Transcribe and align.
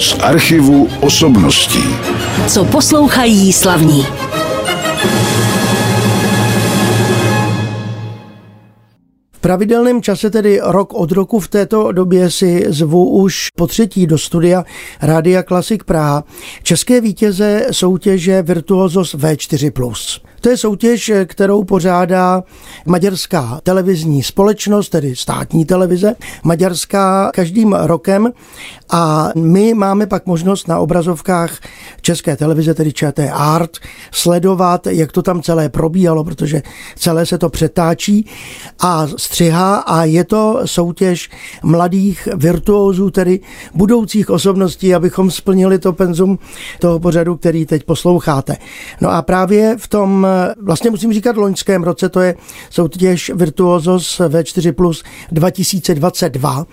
z 0.00 0.16
archivu 0.20 0.88
osobností. 1.00 1.84
Co 2.46 2.64
poslouchají 2.64 3.52
slavní. 3.52 4.06
V 9.32 9.38
pravidelném 9.40 10.02
čase, 10.02 10.30
tedy 10.30 10.60
rok 10.62 10.94
od 10.94 11.12
roku 11.12 11.40
v 11.40 11.48
této 11.48 11.92
době 11.92 12.30
si 12.30 12.64
zvu 12.68 13.10
už 13.10 13.48
po 13.56 13.66
třetí 13.66 14.06
do 14.06 14.18
studia 14.18 14.64
Rádia 15.02 15.42
Klasik 15.42 15.84
Praha 15.84 16.24
české 16.62 17.00
vítěze 17.00 17.66
soutěže 17.70 18.42
Virtuosos 18.42 19.14
V4+. 19.14 20.20
To 20.40 20.48
je 20.48 20.56
soutěž, 20.56 21.12
kterou 21.24 21.64
pořádá 21.64 22.42
maďarská 22.86 23.60
televizní 23.62 24.22
společnost, 24.22 24.88
tedy 24.88 25.16
státní 25.16 25.64
televize, 25.64 26.14
maďarská 26.44 27.30
každým 27.34 27.72
rokem 27.72 28.32
a 28.90 29.28
my 29.36 29.74
máme 29.74 30.06
pak 30.06 30.26
možnost 30.26 30.68
na 30.68 30.78
obrazovkách 30.78 31.58
české 32.00 32.36
televize, 32.36 32.74
tedy 32.74 32.92
ČT 32.92 33.30
Art, 33.32 33.70
sledovat, 34.12 34.86
jak 34.86 35.12
to 35.12 35.22
tam 35.22 35.42
celé 35.42 35.68
probíhalo, 35.68 36.24
protože 36.24 36.62
celé 36.96 37.26
se 37.26 37.38
to 37.38 37.48
přetáčí 37.48 38.26
a 38.80 39.06
střihá 39.16 39.76
a 39.76 40.04
je 40.04 40.24
to 40.24 40.60
soutěž 40.64 41.30
mladých 41.62 42.28
virtuózů, 42.36 43.10
tedy 43.10 43.40
budoucích 43.74 44.30
osobností, 44.30 44.94
abychom 44.94 45.30
splnili 45.30 45.78
to 45.78 45.92
penzum 45.92 46.38
toho 46.78 46.98
pořadu, 46.98 47.36
který 47.36 47.66
teď 47.66 47.84
posloucháte. 47.84 48.56
No 49.00 49.10
a 49.10 49.22
právě 49.22 49.76
v 49.78 49.88
tom 49.88 50.26
vlastně 50.62 50.90
musím 50.90 51.12
říkat 51.12 51.36
loňském 51.36 51.82
roce, 51.82 52.08
to 52.08 52.20
je 52.20 52.34
soutěž 52.70 53.30
Virtuosos 53.34 54.20
V4 54.20 54.72
Plus 54.72 55.02
2022, 55.32 56.66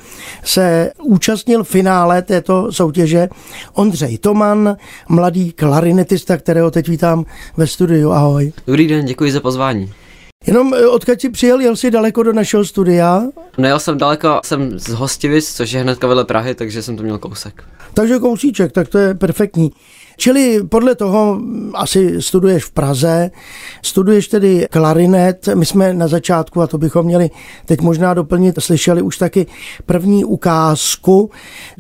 se 0.44 0.92
účastnil 1.04 1.64
v 1.64 1.68
finále 1.68 2.22
této 2.22 2.72
soutěže 2.72 3.30
Ondřej 3.74 4.18
Toman, 4.18 4.78
mladý 5.10 5.52
klarinetista, 5.52 6.38
kterého 6.38 6.72
teď 6.72 6.88
vítám 6.88 7.26
ve 7.58 7.68
studiu. 7.68 8.12
Ahoj. 8.12 8.54
Dobrý 8.68 8.88
den, 8.88 9.06
děkuji 9.06 9.32
za 9.32 9.40
pozvání. 9.40 9.94
Jenom 10.48 10.74
eh, 10.74 10.88
odkud 10.88 11.22
jsi 11.22 11.30
přijel, 11.30 11.60
jel 11.60 11.76
jsi 11.76 11.92
daleko 11.92 12.24
do 12.24 12.34
našeho 12.34 12.66
studia? 12.66 13.24
Nejel 13.58 13.80
jsem 13.80 13.98
daleko, 13.98 14.42
jsem 14.46 14.80
z 14.80 14.88
Hostivic, 14.90 15.54
což 15.56 15.72
je 15.72 15.82
hnedka 15.82 16.08
vedle 16.08 16.26
Prahy, 16.26 16.56
takže 16.56 16.84
jsem 16.84 16.98
to 16.98 17.04
měl 17.04 17.18
kousek. 17.18 17.64
Takže 17.94 18.20
kousíček, 18.20 18.72
tak 18.72 18.88
to 18.88 18.98
je 18.98 19.14
perfektní. 19.14 19.72
Čili 20.20 20.64
podle 20.70 20.96
toho 20.96 21.42
asi 21.74 22.22
studuješ 22.22 22.64
v 22.64 22.72
Praze, 22.72 23.32
studuješ 23.82 24.28
tedy 24.28 24.68
klarinet. 24.72 25.50
My 25.54 25.66
jsme 25.66 25.94
na 25.94 26.08
začátku, 26.08 26.62
a 26.62 26.68
to 26.68 26.78
bychom 26.78 27.06
měli 27.06 27.30
teď 27.66 27.82
možná 27.82 28.14
doplnit, 28.14 28.56
slyšeli 28.60 29.02
už 29.02 29.18
taky 29.18 29.46
první 29.86 30.26
ukázku. 30.26 31.32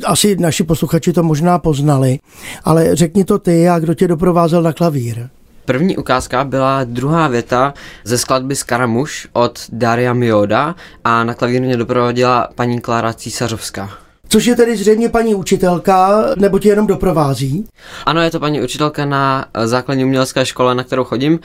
Asi 0.05 0.35
naši 0.35 0.63
posluchači 0.63 1.13
to 1.13 1.23
možná 1.23 1.59
poznali, 1.59 2.19
ale 2.63 2.95
řekni 2.95 3.25
to 3.25 3.39
ty 3.39 3.69
a 3.69 3.79
kdo 3.79 3.93
tě 3.93 4.07
doprovázel 4.07 4.61
na 4.61 4.73
klavír. 4.73 5.29
První 5.65 5.97
ukázka 5.97 6.43
byla 6.43 6.83
druhá 6.83 7.27
věta 7.27 7.73
ze 8.03 8.17
skladby 8.17 8.55
Skaramuš 8.55 9.27
od 9.33 9.59
Daria 9.71 10.13
Mioda 10.13 10.75
a 11.03 11.23
na 11.23 11.33
klavír 11.33 11.61
mě 11.61 11.77
doprovodila 11.77 12.49
paní 12.55 12.81
Klára 12.81 13.13
Císařovská. 13.13 14.06
Což 14.29 14.45
je 14.45 14.55
tedy 14.55 14.77
zřejmě 14.77 15.09
paní 15.09 15.35
učitelka, 15.35 16.23
nebo 16.37 16.59
tě 16.59 16.69
jenom 16.69 16.87
doprovází? 16.87 17.65
Ano, 18.05 18.21
je 18.21 18.31
to 18.31 18.39
paní 18.39 18.61
učitelka 18.61 19.05
na 19.05 19.45
základní 19.65 20.05
umělecké 20.05 20.45
škole, 20.45 20.75
na 20.75 20.83
kterou 20.83 21.03
chodím 21.03 21.39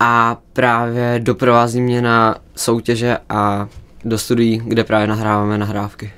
a 0.00 0.36
právě 0.52 1.20
doprovází 1.22 1.80
mě 1.80 2.02
na 2.02 2.36
soutěže 2.56 3.18
a 3.28 3.68
do 4.04 4.18
studií, 4.18 4.62
kde 4.64 4.84
právě 4.84 5.06
nahráváme 5.06 5.58
nahrávky. 5.58 6.12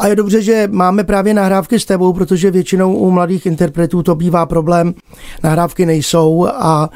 A 0.00 0.06
je 0.06 0.16
dobře, 0.16 0.42
že 0.42 0.68
máme 0.72 1.04
právě 1.04 1.34
nahrávky 1.34 1.80
s 1.80 1.84
tebou, 1.84 2.12
protože 2.12 2.50
většinou 2.50 2.94
u 2.94 3.10
mladých 3.10 3.46
interpretů 3.46 4.02
to 4.02 4.14
bývá 4.14 4.46
problém. 4.46 4.94
Nahrávky 5.42 5.86
nejsou 5.86 6.46
a 6.46 6.90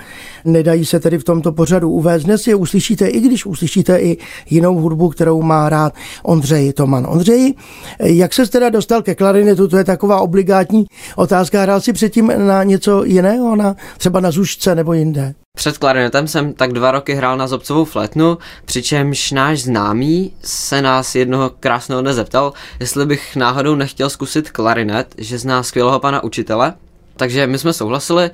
nedají 0.45 0.85
se 0.85 1.01
tedy 1.01 1.19
v 1.19 1.25
tomto 1.25 1.53
pořadu 1.53 1.91
uvést. 1.91 2.25
Dnes 2.25 2.47
je 2.47 2.55
uslyšíte, 2.55 3.07
i 3.07 3.21
když 3.21 3.47
uslyšíte 3.47 4.01
i 4.01 4.17
jinou 4.51 4.75
hudbu, 4.75 5.09
kterou 5.09 5.43
má 5.43 5.69
rád 5.69 5.93
Ondřej 6.23 6.73
Toman. 6.73 7.07
Ondřej, 7.09 7.55
jak 7.99 8.35
se 8.35 8.47
teda 8.47 8.69
dostal 8.71 9.03
ke 9.03 9.15
klarinetu? 9.15 9.69
To 9.69 9.77
je 9.77 9.85
taková 9.85 10.21
obligátní 10.21 10.85
otázka. 11.17 11.63
Hrál 11.63 11.81
si 11.81 11.93
předtím 11.93 12.33
na 12.37 12.63
něco 12.63 13.05
jiného, 13.05 13.57
na, 13.57 13.77
třeba 13.99 14.21
na 14.21 14.31
zušce 14.31 14.75
nebo 14.75 14.93
jinde? 14.93 15.35
Před 15.57 15.79
klarinetem 15.79 16.29
jsem 16.29 16.53
tak 16.53 16.73
dva 16.73 16.91
roky 16.91 17.15
hrál 17.15 17.37
na 17.37 17.47
zobcovou 17.47 17.85
flétnu, 17.85 18.39
přičemž 18.65 19.33
náš 19.33 19.63
známý 19.63 20.33
se 20.45 20.83
nás 20.83 21.15
jednoho 21.15 21.51
krásného 21.61 22.03
dne 22.03 22.15
zeptal, 22.15 22.53
jestli 22.81 23.07
bych 23.07 23.37
náhodou 23.37 23.75
nechtěl 23.75 24.11
zkusit 24.11 24.51
klarinet, 24.51 25.15
že 25.19 25.39
zná 25.39 25.63
skvělého 25.63 26.01
pana 26.01 26.25
učitele. 26.25 26.75
Takže 27.17 27.47
my 27.47 27.59
jsme 27.59 27.73
souhlasili 27.73 28.31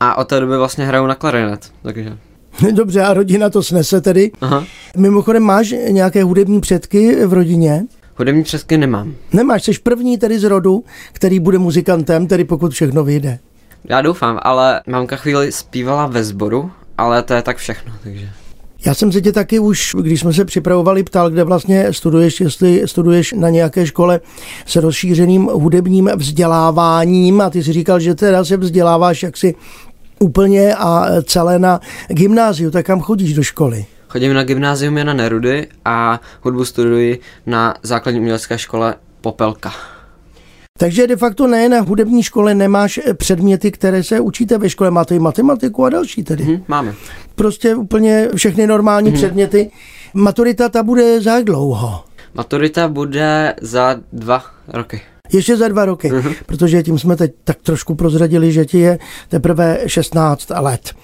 a 0.00 0.18
od 0.18 0.28
té 0.28 0.40
doby 0.40 0.56
vlastně 0.56 0.86
hraju 0.86 1.06
na 1.06 1.14
klarinet. 1.14 1.72
Takže 1.82 2.18
Dobře, 2.72 3.02
a 3.02 3.14
rodina 3.14 3.50
to 3.50 3.62
snese 3.62 4.00
tedy. 4.00 4.30
Aha. 4.40 4.64
Mimochodem, 4.96 5.42
máš 5.42 5.74
nějaké 5.88 6.22
hudební 6.22 6.60
předky 6.60 7.26
v 7.26 7.32
rodině? 7.32 7.84
Hudební 8.16 8.42
předky 8.42 8.78
nemám. 8.78 9.14
Nemáš, 9.32 9.64
jsi 9.64 9.72
první 9.82 10.18
tedy 10.18 10.38
z 10.38 10.44
rodu, 10.44 10.84
který 11.12 11.40
bude 11.40 11.58
muzikantem, 11.58 12.26
tedy 12.26 12.44
pokud 12.44 12.72
všechno 12.72 13.04
vyjde. 13.04 13.38
Já 13.84 14.02
doufám, 14.02 14.38
ale 14.42 14.82
mamka 14.86 15.16
chvíli 15.16 15.52
zpívala 15.52 16.06
ve 16.06 16.24
sboru, 16.24 16.70
ale 16.98 17.22
to 17.22 17.34
je 17.34 17.42
tak 17.42 17.56
všechno, 17.56 17.92
takže... 18.02 18.28
Já 18.86 18.94
jsem 18.94 19.12
se 19.12 19.20
tě 19.20 19.32
taky 19.32 19.58
už, 19.58 19.96
když 20.00 20.20
jsme 20.20 20.32
se 20.32 20.44
připravovali, 20.44 21.02
ptal, 21.02 21.30
kde 21.30 21.44
vlastně 21.44 21.92
studuješ, 21.92 22.40
jestli 22.40 22.82
studuješ 22.86 23.32
na 23.32 23.50
nějaké 23.50 23.86
škole 23.86 24.20
s 24.66 24.76
rozšířeným 24.76 25.44
hudebním 25.44 26.10
vzděláváním 26.16 27.40
a 27.40 27.50
ty 27.50 27.64
si 27.64 27.72
říkal, 27.72 28.00
že 28.00 28.14
teda 28.14 28.44
se 28.44 28.56
vzděláváš 28.56 29.22
jaksi 29.22 29.54
úplně 30.18 30.74
a 30.74 31.06
celé 31.22 31.58
na 31.58 31.80
gymnáziu, 32.08 32.70
tak 32.70 32.86
kam 32.86 33.00
chodíš 33.00 33.34
do 33.34 33.42
školy? 33.42 33.86
Chodím 34.08 34.34
na 34.34 34.44
gymnázium 34.44 34.98
Jana 34.98 35.14
Nerudy 35.14 35.66
a 35.84 36.20
hudbu 36.40 36.64
studuji 36.64 37.20
na 37.46 37.74
základní 37.82 38.20
umělecké 38.20 38.58
škole 38.58 38.94
Popelka. 39.20 39.72
Takže 40.78 41.06
de 41.06 41.16
facto 41.16 41.46
ne 41.46 41.68
na 41.68 41.80
hudební 41.80 42.22
škole 42.22 42.54
nemáš 42.54 43.00
eh, 43.04 43.14
předměty, 43.14 43.70
které 43.70 44.02
se 44.02 44.20
učíte 44.20 44.58
ve 44.58 44.70
škole, 44.70 44.90
máte 44.90 45.16
i 45.16 45.18
matematiku 45.18 45.84
a 45.84 45.90
další 45.90 46.24
tedy. 46.24 46.44
Hmm, 46.44 46.64
máme. 46.68 46.94
Prostě 47.34 47.74
úplně 47.74 48.28
všechny 48.36 48.66
normální 48.66 49.08
hmm. 49.08 49.18
předměty. 49.18 49.70
Maturita 50.14 50.68
ta 50.68 50.82
bude 50.82 51.20
za 51.20 51.34
jak 51.34 51.44
dlouho? 51.44 52.04
Maturita 52.34 52.88
bude 52.88 53.54
za 53.60 53.96
dva 54.12 54.44
roky. 54.68 55.00
Ještě 55.32 55.56
za 55.56 55.68
dva 55.68 55.84
roky, 55.84 56.10
uh-huh. 56.10 56.34
protože 56.46 56.82
tím 56.82 56.98
jsme 56.98 57.16
teď 57.16 57.32
tak 57.44 57.56
trošku 57.62 57.94
prozradili, 57.94 58.52
že 58.52 58.64
ti 58.64 58.78
je 58.78 58.98
teprve 59.28 59.78
16 59.86 60.50
let. 60.60 60.94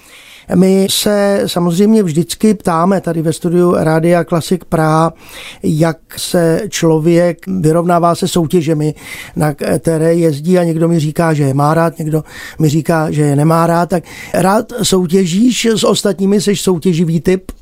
My 0.55 0.87
se 0.91 1.43
samozřejmě 1.47 2.03
vždycky 2.03 2.55
ptáme 2.55 3.01
tady 3.01 3.23
ve 3.23 3.33
studiu 3.33 3.75
Rádia 3.77 4.25
Klasik 4.25 4.65
Praha, 4.65 5.13
jak 5.63 5.99
se 6.17 6.63
člověk 6.69 7.39
vyrovnává 7.47 8.15
se 8.15 8.29
soutěžemi, 8.29 8.95
na 9.37 9.55
které 9.55 10.15
jezdí 10.15 10.59
a 10.59 10.65
někdo 10.65 10.89
mi 10.89 11.01
říká, 11.01 11.35
že 11.35 11.43
je 11.43 11.55
má 11.55 11.75
rád, 11.75 11.99
někdo 11.99 12.25
mi 12.59 12.69
říká, 12.69 13.11
že 13.11 13.23
je 13.23 13.37
nemá 13.37 13.67
rád. 13.67 13.89
Tak 13.89 14.05
rád 14.35 14.73
soutěžíš 14.83 15.67
s 15.67 15.85
ostatními, 15.85 16.41
jsi 16.41 16.57
soutěživý 16.57 17.21
typ? 17.21 17.53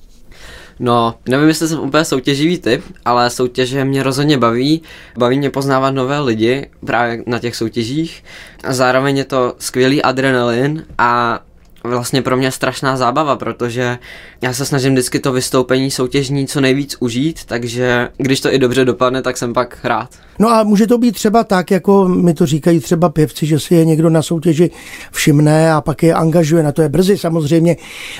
No, 0.80 1.14
nevím, 1.28 1.48
jestli 1.48 1.68
jsem 1.68 1.80
úplně 1.80 2.04
soutěživý 2.04 2.58
typ, 2.58 2.82
ale 3.04 3.30
soutěže 3.30 3.84
mě 3.84 4.02
rozhodně 4.02 4.38
baví. 4.38 4.82
Baví 5.18 5.38
mě 5.38 5.50
poznávat 5.50 5.94
nové 5.94 6.20
lidi 6.20 6.66
právě 6.86 7.22
na 7.26 7.38
těch 7.38 7.56
soutěžích. 7.56 8.24
A 8.64 8.74
zároveň 8.74 9.16
je 9.16 9.24
to 9.24 9.54
skvělý 9.58 10.02
adrenalin 10.02 10.84
a 10.98 11.40
vlastně 11.86 12.22
pro 12.22 12.36
mě 12.36 12.52
strašná 12.52 12.96
zábava, 12.96 13.36
protože 13.36 13.98
já 14.42 14.52
se 14.52 14.64
snažím 14.66 14.92
vždycky 14.92 15.18
to 15.18 15.32
vystoupení 15.32 15.90
soutěžní 15.90 16.46
co 16.46 16.60
nejvíc 16.60 16.96
užít, 17.00 17.44
takže 17.44 18.08
když 18.16 18.40
to 18.40 18.54
i 18.54 18.58
dobře 18.58 18.84
dopadne, 18.84 19.22
tak 19.22 19.36
jsem 19.36 19.54
pak 19.54 19.78
rád. 19.84 20.08
No 20.38 20.48
a 20.48 20.62
může 20.62 20.86
to 20.86 20.98
být 20.98 21.12
třeba 21.12 21.44
tak, 21.44 21.70
jako 21.70 22.08
mi 22.08 22.34
to 22.34 22.46
říkají 22.46 22.80
třeba 22.80 23.08
pěvci, 23.08 23.46
že 23.46 23.60
si 23.60 23.74
je 23.74 23.84
někdo 23.84 24.10
na 24.10 24.22
soutěži 24.22 24.70
všimne 25.12 25.72
a 25.72 25.80
pak 25.80 26.02
je 26.02 26.14
angažuje, 26.14 26.62
na 26.62 26.72
to 26.72 26.82
je 26.82 26.88
brzy 26.88 27.18
samozřejmě, 27.18 27.76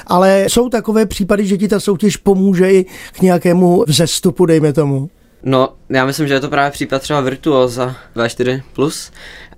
ale 0.06 0.44
jsou 0.48 0.68
takové 0.68 1.06
případy, 1.06 1.46
že 1.46 1.56
ti 1.56 1.68
ta 1.68 1.80
soutěž 1.80 2.16
pomůže 2.16 2.72
i 2.72 2.86
k 3.12 3.22
nějakému 3.22 3.84
vzestupu, 3.86 4.46
dejme 4.46 4.72
tomu. 4.72 5.10
No, 5.42 5.68
já 5.88 6.06
myslím, 6.06 6.28
že 6.28 6.34
je 6.34 6.40
to 6.40 6.48
právě 6.48 6.70
případ 6.70 7.02
třeba 7.02 7.20
Virtuosa 7.20 7.96
V4+, 8.16 8.62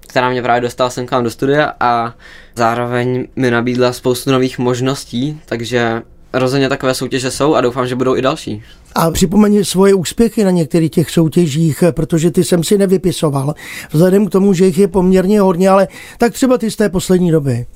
která 0.08 0.30
mě 0.30 0.42
právě 0.42 0.60
dostala 0.60 0.90
sem 0.90 1.06
k 1.06 1.10
vám 1.10 1.24
do 1.24 1.30
studia 1.30 1.72
a 1.80 2.14
zároveň 2.56 3.26
mi 3.36 3.50
nabídla 3.50 3.92
spoustu 3.92 4.32
nových 4.32 4.58
možností, 4.58 5.40
takže 5.46 6.02
rozhodně 6.32 6.68
takové 6.68 6.94
soutěže 6.94 7.30
jsou 7.30 7.54
a 7.54 7.60
doufám, 7.60 7.86
že 7.86 7.94
budou 7.94 8.16
i 8.16 8.22
další. 8.22 8.62
A 8.94 9.10
připomeň 9.10 9.64
svoje 9.64 9.94
úspěchy 9.94 10.44
na 10.44 10.50
některých 10.50 10.90
těch 10.90 11.10
soutěžích, 11.10 11.84
protože 11.90 12.30
ty 12.30 12.44
jsem 12.44 12.64
si 12.64 12.78
nevypisoval, 12.78 13.54
vzhledem 13.92 14.26
k 14.26 14.30
tomu, 14.30 14.52
že 14.52 14.66
jich 14.66 14.78
je 14.78 14.88
poměrně 14.88 15.40
hodně, 15.40 15.70
ale 15.70 15.88
tak 16.18 16.32
třeba 16.32 16.58
ty 16.58 16.70
z 16.70 16.76
té 16.76 16.88
poslední 16.88 17.30
doby. 17.30 17.66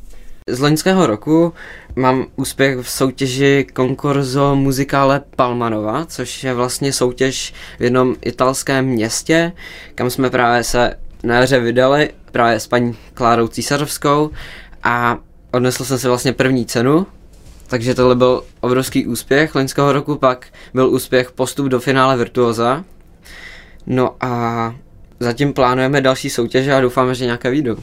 Z 0.49 0.61
loňského 0.61 1.06
roku 1.06 1.52
mám 1.96 2.26
úspěch 2.37 2.79
v 2.79 2.90
soutěži 2.90 3.67
Concorso 3.76 4.56
Musicale 4.56 5.20
Palmanova, 5.37 6.06
což 6.06 6.44
je 6.44 6.55
vlastně 6.55 6.93
soutěž 6.93 7.55
v 7.79 7.82
jednom 7.82 8.17
italském 8.25 8.84
městě, 8.84 9.52
kam 9.94 10.11
jsme 10.11 10.31
právě 10.31 10.64
se 10.64 10.94
na 11.23 11.37
jaře 11.37 11.61
vydali 11.61 12.11
právě 12.32 12.61
s 12.61 12.67
paní 12.67 12.96
Klárou 13.14 13.49
Císařovskou 13.49 14.31
a 14.82 15.19
odnesl 15.52 15.84
jsem 15.84 15.99
si 15.99 16.08
vlastně 16.08 16.32
první 16.32 16.67
cenu, 16.67 17.06
takže 17.67 17.94
tohle 17.94 18.14
byl 18.14 18.44
obrovský 18.61 19.06
úspěch. 19.06 19.55
Loňského 19.55 19.93
roku 19.93 20.17
pak 20.17 20.46
byl 20.75 20.88
úspěch 20.88 21.32
postup 21.32 21.67
do 21.67 21.81
finále 21.81 22.17
Virtuoza. 22.17 22.84
No 23.87 24.17
a 24.20 24.75
zatím 25.20 25.52
plánujeme 25.52 26.00
další 26.00 26.31
soutěže 26.31 26.75
a 26.75 26.81
doufáme, 26.81 27.14
že 27.14 27.25
nějaké 27.25 27.50
výjdou. 27.50 27.76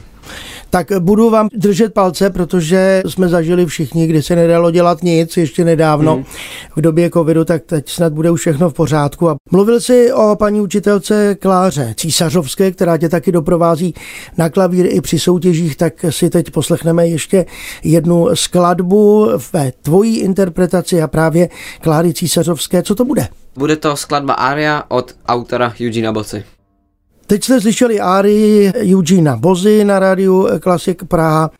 Tak 0.70 0.92
budu 0.98 1.30
vám 1.30 1.48
držet 1.52 1.94
palce, 1.94 2.30
protože 2.30 3.02
jsme 3.06 3.28
zažili 3.28 3.66
všichni, 3.66 4.06
kdy 4.06 4.22
se 4.22 4.36
nedalo 4.36 4.70
dělat 4.70 5.02
nic 5.02 5.36
ještě 5.36 5.64
nedávno 5.64 6.16
mm. 6.16 6.24
v 6.76 6.80
době 6.80 7.10
covidu, 7.10 7.44
tak 7.44 7.62
teď 7.62 7.88
snad 7.88 8.12
bude 8.12 8.30
už 8.30 8.40
všechno 8.40 8.70
v 8.70 8.74
pořádku. 8.74 9.28
A 9.28 9.36
mluvil 9.50 9.80
jsi 9.80 10.12
o 10.12 10.36
paní 10.36 10.60
učitelce 10.60 11.34
Kláře 11.34 11.94
Císařovské, 11.96 12.70
která 12.70 12.96
tě 12.96 13.08
taky 13.08 13.32
doprovází 13.32 13.94
na 14.38 14.48
klavír 14.48 14.86
i 14.88 15.00
při 15.00 15.18
soutěžích, 15.18 15.76
tak 15.76 16.04
si 16.10 16.30
teď 16.30 16.50
poslechneme 16.50 17.08
ještě 17.08 17.46
jednu 17.84 18.28
skladbu 18.34 19.28
ve 19.52 19.72
tvojí 19.82 20.18
interpretaci 20.18 21.02
a 21.02 21.08
právě 21.08 21.48
Kláry 21.80 22.14
Císařovské. 22.14 22.82
Co 22.82 22.94
to 22.94 23.04
bude? 23.04 23.28
Bude 23.56 23.76
to 23.76 23.96
skladba 23.96 24.34
Aria 24.34 24.84
od 24.88 25.14
autora 25.26 25.74
Eugena 25.80 26.12
Boci. 26.12 26.44
Teď 27.30 27.44
jste 27.44 27.60
slyšeli 27.60 28.00
Áry 28.00 28.72
Eugena 28.74 29.36
Bozy 29.36 29.84
na 29.84 29.98
rádiu 29.98 30.48
Klasik 30.60 31.04
Praha. 31.04 31.50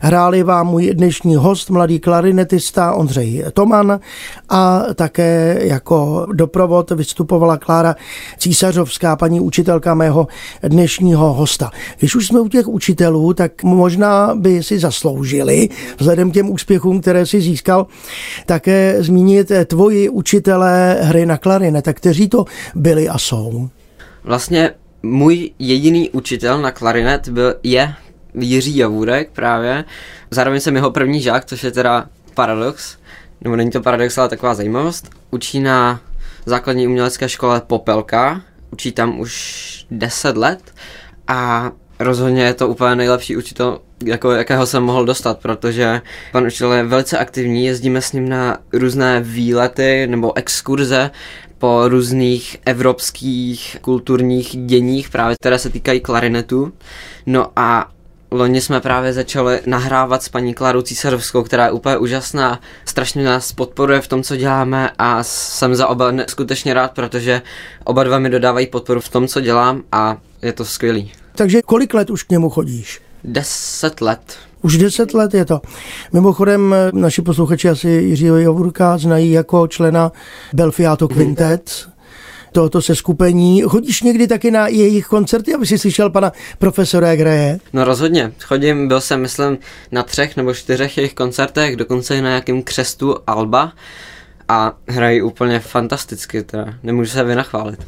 Hráli 0.00 0.42
vám 0.42 0.66
můj 0.66 0.90
dnešní 0.94 1.36
host, 1.36 1.70
mladý 1.70 2.00
klarinetista 2.00 2.92
Ondřej 2.92 3.44
Toman 3.52 4.00
a 4.48 4.82
také 4.94 5.58
jako 5.60 6.26
doprovod 6.32 6.90
vystupovala 6.90 7.56
Klára 7.56 7.96
Císařovská, 8.38 9.16
paní 9.16 9.40
učitelka 9.40 9.94
mého 9.94 10.26
dnešního 10.62 11.32
hosta. 11.32 11.70
Když 11.98 12.16
už 12.16 12.26
jsme 12.26 12.40
u 12.40 12.48
těch 12.48 12.68
učitelů, 12.68 13.34
tak 13.34 13.62
možná 13.62 14.34
by 14.34 14.62
si 14.62 14.78
zasloužili, 14.78 15.68
vzhledem 15.98 16.30
k 16.30 16.34
těm 16.34 16.50
úspěchům, 16.50 17.00
které 17.00 17.26
si 17.26 17.40
získal, 17.40 17.86
také 18.46 18.96
zmínit 19.02 19.52
tvoji 19.66 20.08
učitelé 20.08 20.98
hry 21.00 21.26
na 21.26 21.36
klarinet, 21.36 21.88
kteří 21.92 22.28
to 22.28 22.44
byli 22.74 23.08
a 23.08 23.18
jsou. 23.18 23.68
Vlastně 24.24 24.70
můj 25.02 25.50
jediný 25.58 26.10
učitel 26.10 26.60
na 26.60 26.70
klarinet 26.70 27.28
byl, 27.28 27.54
je 27.62 27.94
Jiří 28.34 28.76
Javůrek 28.76 29.30
právě. 29.30 29.84
Zároveň 30.30 30.60
jsem 30.60 30.76
jeho 30.76 30.90
první 30.90 31.20
žák, 31.20 31.44
což 31.44 31.64
je 31.64 31.70
teda 31.70 32.06
paradox. 32.34 32.98
Nebo 33.40 33.56
není 33.56 33.70
to 33.70 33.80
paradox, 33.80 34.18
ale 34.18 34.28
taková 34.28 34.54
zajímavost. 34.54 35.10
Učí 35.30 35.60
na 35.60 36.00
základní 36.46 36.86
umělecké 36.86 37.28
škole 37.28 37.62
Popelka. 37.66 38.42
Učí 38.70 38.92
tam 38.92 39.20
už 39.20 39.86
10 39.90 40.36
let 40.36 40.74
a 41.28 41.70
rozhodně 41.98 42.42
je 42.42 42.54
to 42.54 42.68
úplně 42.68 42.96
nejlepší 42.96 43.36
učitel, 43.36 43.80
jako 44.04 44.32
jakého 44.32 44.66
jsem 44.66 44.82
mohl 44.82 45.04
dostat, 45.04 45.38
protože 45.38 46.00
pan 46.32 46.46
učitel 46.46 46.72
je 46.72 46.82
velice 46.82 47.18
aktivní, 47.18 47.66
jezdíme 47.66 48.02
s 48.02 48.12
ním 48.12 48.28
na 48.28 48.58
různé 48.72 49.20
výlety 49.20 50.06
nebo 50.06 50.36
exkurze 50.36 51.10
po 51.58 51.88
různých 51.88 52.56
evropských 52.66 53.76
kulturních 53.80 54.56
děních, 54.66 55.10
právě 55.10 55.36
které 55.40 55.58
se 55.58 55.70
týkají 55.70 56.00
klarinetu. 56.00 56.72
No 57.26 57.46
a 57.56 57.90
loni 58.30 58.60
jsme 58.60 58.80
právě 58.80 59.12
začali 59.12 59.60
nahrávat 59.66 60.22
s 60.22 60.28
paní 60.28 60.54
Klárou 60.54 60.82
Císařovskou, 60.82 61.42
která 61.42 61.64
je 61.64 61.72
úplně 61.72 61.96
úžasná, 61.96 62.60
strašně 62.84 63.24
nás 63.24 63.52
podporuje 63.52 64.00
v 64.00 64.08
tom, 64.08 64.22
co 64.22 64.36
děláme 64.36 64.90
a 64.98 65.22
jsem 65.22 65.74
za 65.74 65.86
oba 65.86 66.12
skutečně 66.28 66.74
rád, 66.74 66.92
protože 66.92 67.42
oba 67.84 68.04
dva 68.04 68.18
mi 68.18 68.30
dodávají 68.30 68.66
podporu 68.66 69.00
v 69.00 69.08
tom, 69.08 69.28
co 69.28 69.40
dělám 69.40 69.82
a 69.92 70.16
je 70.42 70.52
to 70.52 70.64
skvělý. 70.64 71.12
Takže 71.34 71.62
kolik 71.62 71.94
let 71.94 72.10
už 72.10 72.22
k 72.22 72.30
němu 72.30 72.50
chodíš? 72.50 73.00
Deset 73.24 74.00
let. 74.00 74.20
Už 74.62 74.76
deset 74.76 75.14
let 75.14 75.34
je 75.34 75.44
to. 75.44 75.60
Mimochodem, 76.12 76.74
naši 76.92 77.22
posluchači 77.22 77.68
asi 77.68 77.88
Jiřího 77.88 78.36
Javurka 78.36 78.98
znají 78.98 79.30
jako 79.30 79.66
člena 79.66 80.12
Belfiato 80.54 81.08
Quintet, 81.08 81.88
tohoto 82.52 82.82
seskupení. 82.82 83.62
Chodíš 83.62 84.02
někdy 84.02 84.26
taky 84.26 84.50
na 84.50 84.68
jejich 84.68 85.06
koncerty, 85.06 85.54
aby 85.54 85.66
si 85.66 85.78
slyšel 85.78 86.10
pana 86.10 86.32
profesora, 86.58 87.08
jak 87.08 87.20
hraje? 87.20 87.58
No 87.72 87.84
rozhodně. 87.84 88.32
Chodím, 88.44 88.88
byl 88.88 89.00
jsem, 89.00 89.20
myslím, 89.20 89.58
na 89.92 90.02
třech 90.02 90.36
nebo 90.36 90.54
čtyřech 90.54 90.96
jejich 90.96 91.14
koncertech, 91.14 91.76
dokonce 91.76 92.16
i 92.16 92.20
na 92.20 92.28
nějakém 92.28 92.62
křestu 92.62 93.16
Alba 93.26 93.72
a 94.48 94.72
hrají 94.88 95.22
úplně 95.22 95.60
fantasticky, 95.60 96.42
teda 96.42 96.74
nemůžu 96.82 97.10
se 97.10 97.24
vynachválit. 97.24 97.86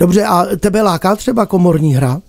Dobře, 0.00 0.24
a 0.24 0.46
tebe 0.60 0.82
láká 0.82 1.16
třeba 1.16 1.46
komorní 1.46 1.94
hra? 1.94 2.20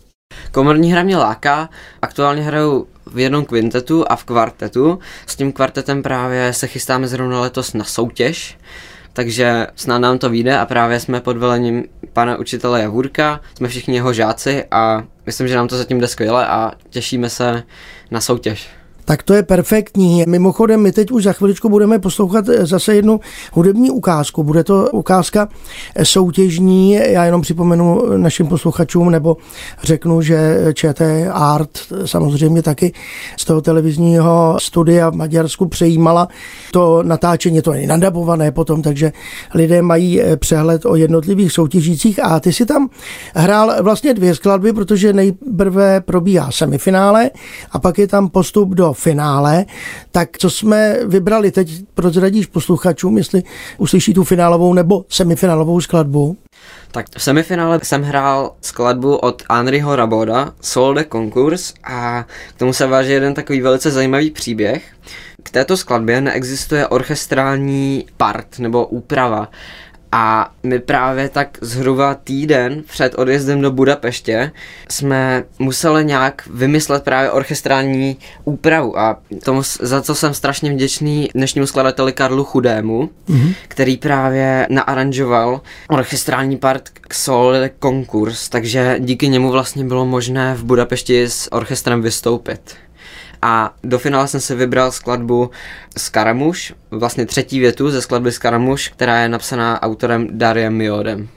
Komorní 0.57 0.91
hra 0.91 1.03
mě 1.03 1.17
láká, 1.17 1.69
aktuálně 2.01 2.41
hraju 2.41 2.87
v 3.05 3.19
jednom 3.19 3.45
kvintetu 3.45 4.11
a 4.11 4.15
v 4.15 4.23
kvartetu. 4.23 4.99
S 5.27 5.35
tím 5.35 5.51
kvartetem 5.51 6.03
právě 6.03 6.53
se 6.53 6.67
chystáme 6.67 7.07
zrovna 7.07 7.41
letos 7.41 7.73
na 7.73 7.83
soutěž, 7.83 8.57
takže 9.13 9.67
snad 9.75 9.97
nám 9.97 10.17
to 10.17 10.29
vyjde 10.29 10.57
a 10.57 10.65
právě 10.65 10.99
jsme 10.99 11.21
pod 11.21 11.37
velením 11.37 11.83
pana 12.13 12.37
učitele 12.37 12.81
Javurka, 12.81 13.39
jsme 13.57 13.67
všichni 13.67 13.95
jeho 13.95 14.13
žáci 14.13 14.65
a 14.71 15.03
myslím, 15.25 15.47
že 15.47 15.55
nám 15.55 15.67
to 15.67 15.77
zatím 15.77 15.99
jde 15.99 16.07
skvěle 16.07 16.47
a 16.47 16.71
těšíme 16.89 17.29
se 17.29 17.63
na 18.11 18.21
soutěž. 18.21 18.69
Tak 19.07 19.23
to 19.23 19.33
je 19.33 19.43
perfektní. 19.43 20.23
Mimochodem, 20.27 20.81
my 20.81 20.91
teď 20.91 21.11
už 21.11 21.23
za 21.23 21.33
chviličku 21.33 21.69
budeme 21.69 21.99
poslouchat 21.99 22.45
zase 22.45 22.95
jednu 22.95 23.19
hudební 23.53 23.91
ukázku. 23.91 24.43
Bude 24.43 24.63
to 24.63 24.89
ukázka 24.91 25.49
soutěžní. 26.03 26.91
Já 26.91 27.25
jenom 27.25 27.41
připomenu 27.41 28.17
našim 28.17 28.47
posluchačům, 28.47 29.11
nebo 29.11 29.37
řeknu, 29.83 30.21
že 30.21 30.65
ČT 30.73 31.27
Art 31.31 31.69
samozřejmě 32.05 32.61
taky 32.61 32.93
z 33.37 33.45
toho 33.45 33.61
televizního 33.61 34.57
studia 34.59 35.09
v 35.09 35.15
Maďarsku 35.15 35.67
přejímala 35.67 36.27
to 36.71 37.03
natáčení, 37.03 37.61
to 37.61 37.73
je 37.73 37.87
nadabované 37.87 38.51
potom, 38.51 38.81
takže 38.81 39.11
lidé 39.53 39.81
mají 39.81 40.21
přehled 40.35 40.85
o 40.85 40.95
jednotlivých 40.95 41.51
soutěžících 41.51 42.25
a 42.25 42.39
ty 42.39 42.53
si 42.53 42.65
tam 42.65 42.89
hrál 43.35 43.83
vlastně 43.83 44.13
dvě 44.13 44.35
skladby, 44.35 44.73
protože 44.73 45.13
nejprve 45.13 46.01
probíhá 46.01 46.51
semifinále 46.51 47.29
a 47.71 47.79
pak 47.79 47.97
je 47.97 48.07
tam 48.07 48.29
postup 48.29 48.69
do 48.69 48.93
finále, 48.97 49.65
tak 50.11 50.37
co 50.37 50.49
jsme 50.49 50.97
vybrali 51.05 51.51
teď, 51.51 51.69
prozradíš 51.93 52.45
posluchačům, 52.45 53.17
jestli 53.17 53.43
uslyší 53.77 54.13
tu 54.13 54.23
finálovou 54.23 54.73
nebo 54.73 55.05
semifinálovou 55.09 55.81
skladbu? 55.81 56.37
Tak 56.91 57.05
v 57.17 57.23
semifinále 57.23 57.79
jsem 57.83 58.03
hrál 58.03 58.51
skladbu 58.61 59.15
od 59.15 59.43
Henryho 59.51 59.95
Raboda, 59.95 60.53
Sol 60.61 60.93
de 60.93 61.05
Concours 61.11 61.73
a 61.83 62.25
k 62.55 62.59
tomu 62.59 62.73
se 62.73 62.87
váží 62.87 63.11
jeden 63.11 63.33
takový 63.33 63.61
velice 63.61 63.91
zajímavý 63.91 64.31
příběh. 64.31 64.83
K 65.43 65.49
této 65.49 65.77
skladbě 65.77 66.21
neexistuje 66.21 66.87
orchestrální 66.87 68.05
part 68.17 68.59
nebo 68.59 68.85
úprava, 68.85 69.47
a 70.11 70.51
my 70.63 70.79
právě 70.79 71.29
tak 71.29 71.57
zhruba 71.61 72.15
týden 72.15 72.83
před 72.87 73.15
odjezdem 73.15 73.61
do 73.61 73.71
Budapeště 73.71 74.51
jsme 74.89 75.43
museli 75.59 76.05
nějak 76.05 76.47
vymyslet 76.53 77.03
právě 77.03 77.31
orchestrální 77.31 78.17
úpravu 78.43 78.99
a 78.99 79.19
tomu, 79.43 79.61
za 79.79 80.01
co 80.01 80.15
jsem 80.15 80.33
strašně 80.33 80.71
vděčný 80.71 81.29
dnešnímu 81.35 81.67
skladateli 81.67 82.13
Karlu 82.13 82.43
Chudému, 82.43 83.09
mm-hmm. 83.29 83.53
který 83.67 83.97
právě 83.97 84.67
naaranžoval 84.69 85.61
orchestrální 85.89 86.57
part 86.57 86.89
k 86.89 87.13
Sol 87.13 87.53
konkurs, 87.79 88.49
takže 88.49 88.95
díky 88.99 89.27
němu 89.27 89.51
vlastně 89.51 89.85
bylo 89.85 90.05
možné 90.05 90.55
v 90.55 90.63
Budapešti 90.63 91.23
s 91.23 91.53
orchestrem 91.53 92.01
vystoupit 92.01 92.75
a 93.41 93.73
do 93.83 93.99
finále 93.99 94.27
jsem 94.27 94.41
si 94.41 94.55
vybral 94.55 94.91
skladbu 94.91 95.49
Skaramuš, 95.97 96.73
vlastně 96.91 97.25
třetí 97.25 97.59
větu 97.59 97.89
ze 97.89 98.01
skladby 98.01 98.31
Skaramuš, 98.31 98.89
která 98.89 99.19
je 99.19 99.29
napsaná 99.29 99.81
autorem 99.81 100.27
Dariem 100.31 100.73
Miodem. 100.73 101.27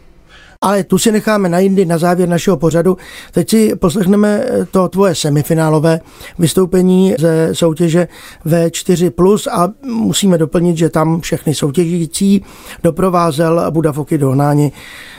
Ale 0.64 0.84
tu 0.84 0.98
si 0.98 1.12
necháme 1.12 1.48
na 1.48 1.58
jindy, 1.58 1.84
na 1.84 1.98
závěr 1.98 2.28
našeho 2.28 2.56
pořadu. 2.56 2.96
Teď 3.32 3.50
si 3.50 3.76
poslechneme 3.76 4.44
to 4.70 4.88
tvoje 4.88 5.14
semifinálové 5.14 6.00
vystoupení 6.38 7.14
ze 7.18 7.54
soutěže 7.54 8.08
V4+, 8.46 9.50
a 9.50 9.72
musíme 9.86 10.38
doplnit, 10.38 10.76
že 10.76 10.88
tam 10.88 11.20
všechny 11.20 11.54
soutěžící 11.54 12.44
doprovázel 12.82 13.70
Budafoky 13.70 14.18
Dohnáni 14.18 14.72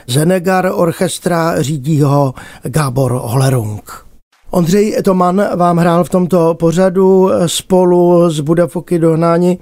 Zenegar 0.08 0.72
orchestra, 0.74 1.62
řídí 1.62 2.02
ho 2.02 2.34
Gábor 2.64 3.12
Holerung. 3.12 4.11
Ondřej 4.52 5.02
Toman 5.04 5.44
vám 5.56 5.78
hrál 5.78 6.04
v 6.04 6.10
tomto 6.10 6.54
pořadu 6.54 7.30
spolu 7.46 8.30
s 8.30 8.40
Budafoky 8.40 9.00
Dohnáni. 9.00 9.60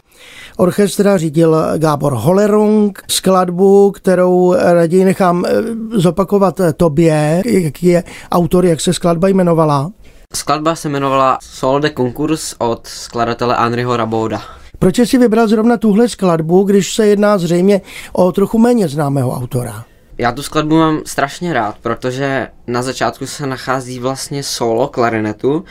Orchestra 0.58 1.18
řídil 1.18 1.58
Gábor 1.78 2.14
Holerung, 2.14 3.04
skladbu, 3.10 3.92
kterou 3.92 4.54
raději 4.54 5.06
nechám 5.06 5.46
eh, 5.46 5.52
zopakovat 5.92 6.62
tobě, 6.78 7.42
jaký 7.46 7.86
je 7.86 8.04
autor, 8.32 8.66
jak 8.66 8.82
se 8.82 8.94
skladba 8.94 9.28
jmenovala. 9.28 9.92
Skladba 10.36 10.76
se 10.76 10.88
jmenovala 10.88 11.38
Sol 11.42 11.80
de 11.80 11.90
Concurs 11.90 12.56
od 12.58 12.88
skladatele 12.88 13.56
Henryho 13.60 13.98
Rabouda. 13.98 14.42
Proč 14.80 15.00
jsi 15.00 15.18
vybral 15.18 15.48
zrovna 15.48 15.78
tuhle 15.78 16.10
skladbu, 16.10 16.64
když 16.64 16.94
se 16.94 17.08
jedná 17.08 17.38
zřejmě 17.38 17.82
o 18.14 18.32
trochu 18.32 18.60
méně 18.60 18.88
známého 18.88 19.32
autora? 19.32 19.86
Já 20.20 20.32
tu 20.32 20.44
skladbu 20.44 20.78
mám 20.78 21.02
strašně 21.06 21.54
rád, 21.54 21.78
protože 21.82 22.48
na 22.68 22.82
začátku 22.82 23.28
se 23.28 23.48
nachází 23.48 24.00
vlastně 24.00 24.44
solo 24.44 24.88
klarinetu 24.88 25.66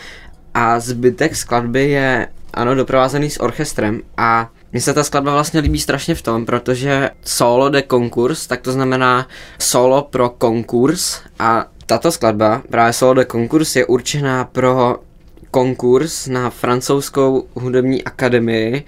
a 0.54 0.80
zbytek 0.80 1.36
skladby 1.36 1.90
je, 1.90 2.28
ano, 2.54 2.74
doprovázený 2.74 3.30
s 3.30 3.40
orchestrem 3.40 4.02
a 4.16 4.50
mně 4.72 4.80
se 4.80 4.94
ta 4.94 5.04
skladba 5.04 5.32
vlastně 5.32 5.60
líbí 5.60 5.78
strašně 5.78 6.14
v 6.14 6.22
tom, 6.22 6.46
protože 6.46 7.10
solo 7.24 7.68
de 7.68 7.82
konkurs, 7.82 8.46
tak 8.46 8.60
to 8.60 8.72
znamená 8.72 9.28
solo 9.58 10.02
pro 10.02 10.28
konkurs 10.28 11.20
a 11.38 11.66
tato 11.86 12.12
skladba, 12.12 12.62
právě 12.70 12.92
solo 12.92 13.14
de 13.14 13.24
konkurs, 13.24 13.76
je 13.76 13.86
určená 13.86 14.44
pro 14.44 14.96
konkurs 15.50 16.26
na 16.26 16.50
francouzskou 16.50 17.46
hudební 17.54 18.04
akademii 18.04 18.84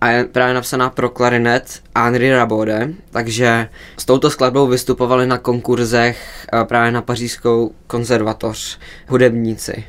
a 0.00 0.08
je 0.08 0.24
právě 0.24 0.54
napsaná 0.54 0.90
pro 0.90 1.08
klarinet 1.08 1.80
Henri 1.96 2.32
Rabode, 2.32 2.94
takže 3.10 3.68
s 3.96 4.04
touto 4.04 4.30
skladbou 4.30 4.66
vystupovali 4.66 5.26
na 5.26 5.38
konkurzech 5.38 6.46
eh, 6.52 6.64
právě 6.64 6.92
na 6.92 7.02
pařížskou 7.02 7.72
konzervatoř 7.86 8.78
hudebníci. 9.08 9.84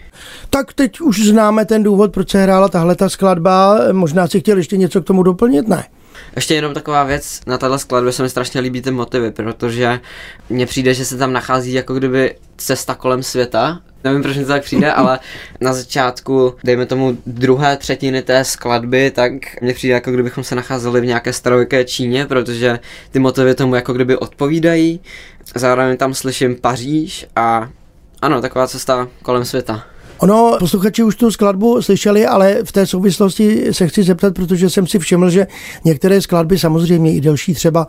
Tak 0.50 0.74
teď 0.74 1.02
už 1.02 1.28
známe 1.28 1.66
ten 1.66 1.84
důvod, 1.84 2.14
proč 2.14 2.30
se 2.30 2.44
hrála 2.44 2.70
tahle 2.70 2.96
ta 2.96 3.10
skladba. 3.10 3.80
Možná 3.92 4.28
si 4.28 4.40
chtěl 4.40 4.58
ještě 4.58 4.78
něco 4.78 5.02
k 5.02 5.06
tomu 5.06 5.24
doplnit, 5.24 5.68
ne? 5.68 5.84
Ještě 6.36 6.56
jenom 6.56 6.74
taková 6.74 7.04
věc, 7.04 7.42
na 7.48 7.58
tahle 7.58 7.80
skladbě 7.80 8.12
se 8.12 8.24
mi 8.24 8.30
strašně 8.30 8.62
líbí 8.62 8.82
ty 8.82 8.92
motivy, 8.92 9.32
protože 9.32 10.00
mně 10.50 10.66
přijde, 10.66 10.94
že 10.94 11.06
se 11.06 11.18
tam 11.18 11.34
nachází 11.34 11.74
jako 11.74 11.94
kdyby 11.94 12.36
cesta 12.58 12.96
kolem 12.96 13.24
světa. 13.24 13.80
Nevím, 14.04 14.22
proč 14.22 14.38
mi 14.38 14.44
to 14.44 14.48
tak 14.48 14.64
přijde, 14.64 14.94
ale 14.94 15.20
na 15.62 15.74
začátku, 15.74 16.56
dejme 16.64 16.86
tomu 16.86 17.18
druhé 17.26 17.78
třetiny 17.78 18.22
té 18.22 18.44
skladby, 18.44 19.12
tak 19.12 19.32
mně 19.62 19.74
přijde, 19.74 19.94
jako 19.94 20.12
kdybychom 20.12 20.44
se 20.44 20.56
nacházeli 20.56 21.02
v 21.02 21.06
nějaké 21.06 21.34
starověké 21.34 21.86
Číně, 21.86 22.26
protože 22.26 22.80
ty 23.12 23.20
motivy 23.20 23.56
tomu 23.56 23.76
jako 23.76 23.94
kdyby 23.94 24.18
odpovídají. 24.18 25.00
Zároveň 25.56 25.98
tam 25.98 26.14
slyším 26.14 26.56
Paříž 26.56 27.28
a 27.36 27.70
ano, 28.22 28.42
taková 28.42 28.68
cesta 28.68 29.08
kolem 29.24 29.46
světa. 29.46 29.84
Ono, 30.18 30.56
posluchači 30.60 31.04
už 31.04 31.16
tu 31.16 31.32
skladbu 31.32 31.82
slyšeli, 31.82 32.26
ale 32.26 32.58
v 32.64 32.72
té 32.72 32.86
souvislosti 32.86 33.74
se 33.74 33.88
chci 33.88 34.04
zeptat, 34.04 34.34
protože 34.34 34.70
jsem 34.70 34.88
si 34.88 35.00
všiml, 35.00 35.30
že 35.30 35.48
některé 35.86 36.22
skladby, 36.22 36.60
samozřejmě 36.60 37.14
i 37.14 37.22
delší 37.22 37.54
třeba 37.54 37.88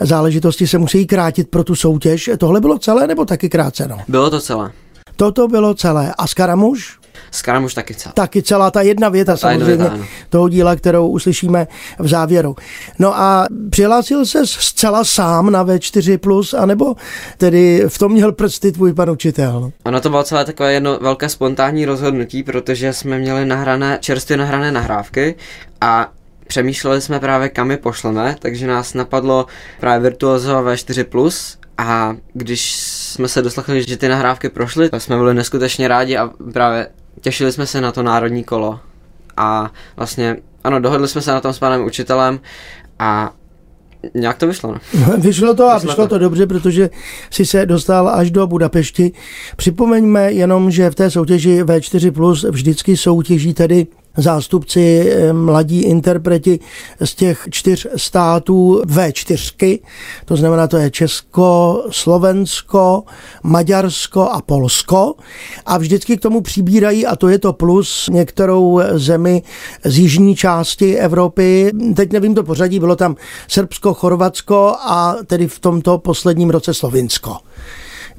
záležitosti, 0.00 0.66
se 0.66 0.78
musí 0.78 1.06
krátit 1.06 1.50
pro 1.50 1.64
tu 1.64 1.74
soutěž. 1.74 2.30
Tohle 2.38 2.60
bylo 2.60 2.78
celé 2.78 3.06
nebo 3.06 3.24
taky 3.24 3.48
kráceno? 3.48 3.98
Bylo 4.08 4.30
to 4.30 4.40
celé. 4.40 4.72
Toto 5.16 5.48
bylo 5.48 5.74
celé. 5.74 6.14
A 6.18 6.26
Skaramuš? 6.26 6.98
Skaramuš 7.30 7.74
taky 7.74 7.94
celá. 7.94 8.12
Taky 8.12 8.42
celá 8.42 8.70
ta 8.70 8.82
jedna 8.82 9.08
věta 9.08 9.32
ta 9.32 9.36
samozřejmě 9.36 9.70
jedna 9.72 9.88
věta, 9.88 10.06
toho 10.28 10.48
díla, 10.48 10.76
kterou 10.76 11.08
uslyšíme 11.08 11.66
v 11.98 12.08
závěru. 12.08 12.56
No 12.98 13.18
a 13.18 13.46
přihlásil 13.70 14.26
se 14.26 14.46
zcela 14.46 15.04
sám 15.04 15.50
na 15.50 15.64
V4+, 15.64 16.62
anebo 16.62 16.94
tedy 17.38 17.84
v 17.88 17.98
tom 17.98 18.12
měl 18.12 18.32
prsty 18.32 18.72
tvůj 18.72 18.94
pan 18.94 19.10
učitel? 19.10 19.70
Ono 19.84 20.00
to 20.00 20.10
bylo 20.10 20.22
celé 20.22 20.44
takové 20.44 20.72
jedno 20.72 20.98
velké 20.98 21.28
spontánní 21.28 21.84
rozhodnutí, 21.84 22.42
protože 22.42 22.92
jsme 22.92 23.18
měli 23.18 23.46
nahrané, 23.46 23.98
čerstvě 24.00 24.36
nahrané 24.36 24.72
nahrávky 24.72 25.34
a 25.80 26.12
přemýšleli 26.46 27.00
jsme 27.00 27.20
právě 27.20 27.48
kam 27.48 27.70
je 27.70 27.76
pošleme, 27.76 28.36
takže 28.38 28.66
nás 28.66 28.94
napadlo 28.94 29.46
právě 29.80 30.10
Virtuoso 30.10 30.62
V4+, 30.62 31.56
a 31.78 32.16
když 32.32 32.76
jsme 32.76 33.28
se 33.28 33.42
doslechli, 33.42 33.82
že 33.82 33.96
ty 33.96 34.08
nahrávky 34.08 34.48
prošly, 34.48 34.90
tak 34.90 35.02
jsme 35.02 35.16
byli 35.16 35.34
neskutečně 35.34 35.88
rádi 35.88 36.16
a 36.16 36.30
právě 36.52 36.88
těšili 37.20 37.52
jsme 37.52 37.66
se 37.66 37.80
na 37.80 37.92
to 37.92 38.02
národní 38.02 38.44
kolo. 38.44 38.80
A 39.36 39.70
vlastně, 39.96 40.36
ano, 40.64 40.80
dohodli 40.80 41.08
jsme 41.08 41.20
se 41.20 41.32
na 41.32 41.40
tom 41.40 41.52
s 41.52 41.58
panem 41.58 41.84
učitelem 41.84 42.40
a 42.98 43.32
nějak 44.14 44.38
to 44.38 44.46
vyšlo. 44.46 44.72
No. 44.72 45.16
Vyšlo 45.18 45.54
to 45.54 45.68
a 45.68 45.74
vyšlo, 45.74 45.88
vyšlo 45.88 46.04
to. 46.04 46.08
to 46.08 46.18
dobře, 46.18 46.46
protože 46.46 46.90
si 47.30 47.46
se 47.46 47.66
dostal 47.66 48.08
až 48.08 48.30
do 48.30 48.46
Budapešti. 48.46 49.12
Připomeňme 49.56 50.32
jenom, 50.32 50.70
že 50.70 50.90
v 50.90 50.94
té 50.94 51.10
soutěži 51.10 51.62
V4 51.62 52.12
Plus 52.12 52.44
vždycky 52.44 52.96
soutěží 52.96 53.54
tedy 53.54 53.86
zástupci 54.16 55.10
eh, 55.10 55.32
mladí 55.32 55.82
interpreti 55.82 56.60
z 57.04 57.14
těch 57.14 57.48
čtyř 57.50 57.86
států 57.96 58.82
V4, 58.86 59.78
to 60.24 60.36
znamená, 60.36 60.66
to 60.66 60.76
je 60.76 60.90
Česko, 60.90 61.84
Slovensko, 61.90 63.02
Maďarsko 63.42 64.30
a 64.30 64.42
Polsko. 64.42 65.14
A 65.66 65.78
vždycky 65.78 66.16
k 66.16 66.20
tomu 66.20 66.40
přibírají, 66.40 67.06
a 67.06 67.16
to 67.16 67.28
je 67.28 67.38
to 67.38 67.52
plus, 67.52 68.08
některou 68.12 68.80
zemi 68.92 69.42
z 69.84 69.98
jižní 69.98 70.36
části 70.36 70.96
Evropy, 70.96 71.72
teď 71.96 72.12
nevím 72.12 72.34
to 72.34 72.42
pořadí, 72.42 72.80
bylo 72.80 72.96
tam 72.96 73.16
Srbsko, 73.48 73.94
Chorvatsko 73.94 74.74
a 74.80 75.16
tedy 75.26 75.48
v 75.48 75.58
tomto 75.58 75.98
posledním 75.98 76.50
roce 76.50 76.74
Slovinsko 76.74 77.36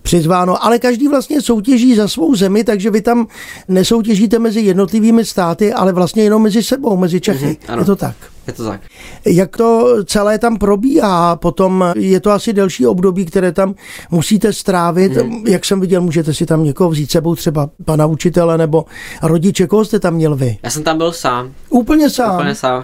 přizváno, 0.06 0.66
ale 0.66 0.80
každý 0.80 1.08
vlastně 1.08 1.42
soutěží 1.42 1.96
za 1.96 2.08
svou 2.08 2.36
zemi, 2.36 2.64
takže 2.64 2.92
vy 2.92 3.02
tam 3.02 3.28
nesoutěžíte 3.68 4.40
mezi 4.40 4.62
jednotlivými 4.62 5.26
státy, 5.26 5.74
ale 5.74 5.94
vlastně 5.94 6.24
jenom 6.24 6.42
mezi 6.42 6.64
sebou, 6.64 6.98
mezi 6.98 7.22
Čechy. 7.22 7.46
Mm-hmm, 7.46 7.74
ano. 7.74 7.82
Je 7.82 7.86
to 7.86 7.96
tak? 7.96 8.16
Je 8.48 8.54
to 8.54 8.64
tak. 8.66 8.82
Jak 9.26 9.58
to 9.58 9.98
celé 10.06 10.40
tam 10.40 10.58
probíhá? 10.58 11.36
Potom 11.36 11.86
je 11.96 12.20
to 12.20 12.32
asi 12.32 12.54
delší 12.54 12.88
období, 12.88 13.26
které 13.26 13.52
tam 13.52 13.76
musíte 14.12 14.54
strávit. 14.54 15.12
Hmm. 15.12 15.48
Jak 15.48 15.66
jsem 15.66 15.82
viděl, 15.82 16.02
můžete 16.02 16.34
si 16.34 16.46
tam 16.46 16.64
někoho 16.64 16.90
vzít 16.90 17.12
sebou, 17.12 17.36
třeba 17.36 17.70
pana 17.86 18.06
učitele 18.06 18.58
nebo 18.58 18.86
rodiče. 19.22 19.68
Koho 19.68 19.86
jste 19.86 20.00
tam 20.00 20.14
měl 20.14 20.36
vy? 20.36 20.58
Já 20.64 20.70
jsem 20.70 20.84
tam 20.84 20.98
byl 20.98 21.12
sám. 21.12 21.52
Úplně 21.70 22.10
sám? 22.10 22.36
Úplně 22.36 22.56
sám. 22.56 22.84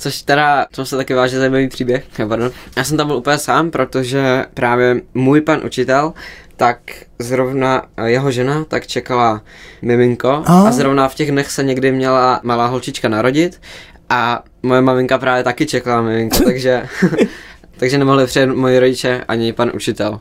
Což 0.00 0.22
teda, 0.22 0.66
to 0.74 0.86
se 0.86 0.96
taky 0.96 1.14
vážně 1.14 1.38
zajímavý 1.38 1.68
příběh, 1.68 2.04
pardon. 2.28 2.50
Já 2.76 2.84
jsem 2.84 2.96
tam 2.96 3.06
byl 3.06 3.16
úplně 3.16 3.38
sám, 3.38 3.70
protože 3.70 4.44
právě 4.54 5.00
můj 5.14 5.40
pan 5.40 5.60
učitel, 5.64 6.12
tak 6.56 6.78
zrovna 7.18 7.82
jeho 8.04 8.30
žena 8.30 8.64
tak 8.64 8.86
čekala 8.86 9.42
miminko 9.82 10.42
a, 10.46 10.68
a 10.68 10.72
zrovna 10.72 11.08
v 11.08 11.14
těch 11.14 11.30
dnech 11.30 11.50
se 11.50 11.62
někdy 11.62 11.92
měla 11.92 12.40
malá 12.42 12.66
holčička 12.66 13.08
narodit 13.08 13.60
a 14.08 14.42
moje 14.62 14.80
maminka 14.80 15.18
právě 15.18 15.44
taky 15.44 15.66
čekala 15.66 16.02
miminko, 16.02 16.38
takže, 16.44 16.82
takže 17.76 17.98
nemohli 17.98 18.26
přijet 18.26 18.50
moji 18.50 18.78
rodiče 18.78 19.24
ani 19.28 19.52
pan 19.52 19.70
učitel. 19.74 20.20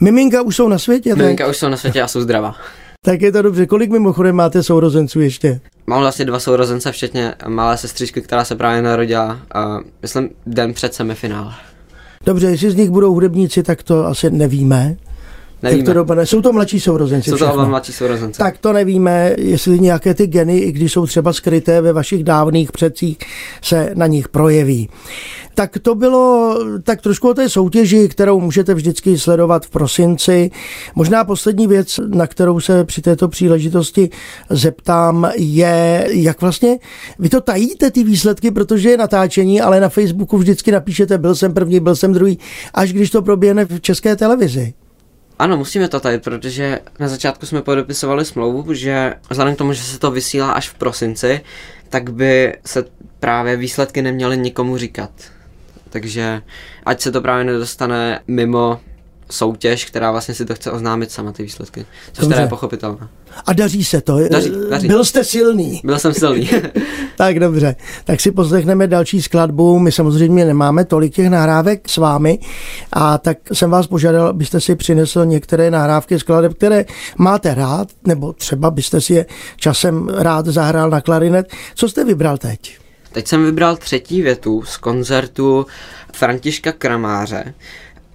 Miminka 0.00 0.42
už 0.42 0.56
jsou 0.56 0.68
na 0.68 0.78
světě? 0.78 1.14
Miminka 1.14 1.44
tak? 1.44 1.50
už 1.50 1.56
jsou 1.56 1.68
na 1.68 1.76
světě 1.76 2.02
a 2.02 2.08
jsou 2.08 2.20
zdravá. 2.20 2.54
Tak 3.04 3.22
je 3.22 3.32
to 3.32 3.42
dobře. 3.42 3.66
Kolik 3.66 3.90
mimochodem 3.90 4.36
máte 4.36 4.62
sourozenců 4.62 5.20
ještě? 5.20 5.60
Mám 5.90 6.00
vlastně 6.00 6.24
dva 6.24 6.40
sourozence, 6.40 6.92
včetně 6.92 7.34
malé 7.48 7.76
sestřičky, 7.76 8.20
která 8.20 8.44
se 8.44 8.56
právě 8.56 8.82
narodila, 8.82 9.40
a 9.54 9.78
myslím, 10.02 10.28
den 10.46 10.74
před 10.74 10.94
semifinále. 10.94 11.54
Dobře, 12.26 12.46
jestli 12.46 12.70
z 12.70 12.74
nich 12.74 12.90
budou 12.90 13.12
hudebníci, 13.14 13.62
tak 13.62 13.82
to 13.82 14.06
asi 14.06 14.30
nevíme. 14.30 14.96
Nevíme. 15.62 15.78
Jak 15.78 15.86
to 15.86 15.92
dopadne? 15.92 16.26
Jsou 16.26 16.40
to 16.40 16.52
mladší 16.52 16.80
sourozenci 16.80 17.30
Jsou 17.30 17.36
to 17.36 17.52
oba 17.52 17.64
mladší 17.64 17.92
sourozenci. 17.92 18.38
Tak 18.38 18.58
to 18.58 18.72
nevíme, 18.72 19.34
jestli 19.38 19.80
nějaké 19.80 20.14
ty 20.14 20.26
geny, 20.26 20.58
i 20.58 20.72
když 20.72 20.92
jsou 20.92 21.06
třeba 21.06 21.32
skryté 21.32 21.80
ve 21.80 21.92
vašich 21.92 22.24
dávných 22.24 22.72
předcích, 22.72 23.18
se 23.62 23.90
na 23.94 24.06
nich 24.06 24.28
projeví. 24.28 24.88
Tak 25.54 25.78
to 25.82 25.94
bylo 25.94 26.56
tak 26.82 27.02
trošku 27.02 27.28
o 27.28 27.34
té 27.34 27.48
soutěži, 27.48 28.08
kterou 28.08 28.40
můžete 28.40 28.74
vždycky 28.74 29.18
sledovat 29.18 29.66
v 29.66 29.70
prosinci. 29.70 30.50
Možná 30.94 31.24
poslední 31.24 31.66
věc, 31.66 32.00
na 32.06 32.26
kterou 32.26 32.60
se 32.60 32.84
při 32.84 33.02
této 33.02 33.28
příležitosti 33.28 34.10
zeptám, 34.50 35.30
je, 35.36 36.06
jak 36.10 36.40
vlastně 36.40 36.78
vy 37.18 37.28
to 37.28 37.40
tajíte 37.40 37.90
ty 37.90 38.04
výsledky, 38.04 38.50
protože 38.50 38.90
je 38.90 38.96
natáčení, 38.96 39.60
ale 39.60 39.80
na 39.80 39.88
Facebooku 39.88 40.38
vždycky 40.38 40.72
napíšete, 40.72 41.18
byl 41.18 41.34
jsem 41.34 41.54
první, 41.54 41.80
byl 41.80 41.96
jsem 41.96 42.12
druhý, 42.12 42.38
až 42.74 42.92
když 42.92 43.10
to 43.10 43.22
proběhne 43.22 43.64
v 43.64 43.80
české 43.80 44.16
televizi. 44.16 44.74
Ano, 45.40 45.56
musíme 45.56 45.88
to 45.88 46.00
tady, 46.00 46.18
protože 46.18 46.78
na 46.98 47.08
začátku 47.08 47.46
jsme 47.46 47.62
podepisovali 47.62 48.24
smlouvu, 48.24 48.74
že 48.74 49.14
vzhledem 49.30 49.54
k 49.54 49.58
tomu, 49.58 49.72
že 49.72 49.82
se 49.82 49.98
to 49.98 50.10
vysílá 50.10 50.52
až 50.52 50.68
v 50.68 50.74
prosinci, 50.74 51.40
tak 51.88 52.12
by 52.12 52.56
se 52.66 52.84
právě 53.20 53.56
výsledky 53.56 54.02
neměly 54.02 54.38
nikomu 54.38 54.76
říkat. 54.76 55.10
Takže 55.90 56.42
ať 56.86 57.00
se 57.00 57.12
to 57.12 57.20
právě 57.20 57.44
nedostane 57.44 58.20
mimo 58.26 58.80
soutěž, 59.30 59.84
která 59.84 60.10
vlastně 60.10 60.34
si 60.34 60.44
to 60.44 60.54
chce 60.54 60.70
oznámit 60.70 61.10
sama 61.10 61.32
ty 61.32 61.42
výsledky. 61.42 61.86
Což 62.12 62.28
teda 62.28 62.40
je 62.40 62.46
pochopitelné. 62.46 63.08
A 63.46 63.52
daří 63.52 63.84
se 63.84 64.00
to? 64.00 64.28
Daří, 64.28 64.52
daří. 64.70 64.88
Byl 64.88 65.04
jste 65.04 65.24
silný? 65.24 65.80
Byl 65.84 65.98
jsem 65.98 66.14
silný. 66.14 66.50
tak 67.16 67.40
dobře, 67.40 67.76
tak 68.04 68.20
si 68.20 68.30
poslechneme 68.32 68.86
další 68.86 69.22
skladbu. 69.22 69.78
My 69.78 69.92
samozřejmě 69.92 70.44
nemáme 70.44 70.84
tolik 70.84 71.14
těch 71.14 71.30
nahrávek 71.30 71.88
s 71.88 71.96
vámi 71.96 72.38
a 72.92 73.18
tak 73.18 73.38
jsem 73.52 73.70
vás 73.70 73.86
požádal, 73.86 74.26
abyste 74.26 74.60
si 74.60 74.76
přinesl 74.76 75.24
některé 75.24 75.70
nahrávky 75.70 76.18
skladeb, 76.18 76.54
které 76.54 76.84
máte 77.18 77.54
rád, 77.54 77.88
nebo 78.06 78.32
třeba 78.32 78.70
byste 78.70 79.00
si 79.00 79.14
je 79.14 79.26
časem 79.56 80.08
rád 80.08 80.46
zahrál 80.46 80.90
na 80.90 81.00
klarinet. 81.00 81.52
Co 81.74 81.88
jste 81.88 82.04
vybral 82.04 82.38
teď? 82.38 82.78
Teď 83.12 83.28
jsem 83.28 83.44
vybral 83.44 83.76
třetí 83.76 84.22
větu 84.22 84.62
z 84.62 84.76
koncertu 84.76 85.66
Františka 86.12 86.72
Kramáře 86.72 87.54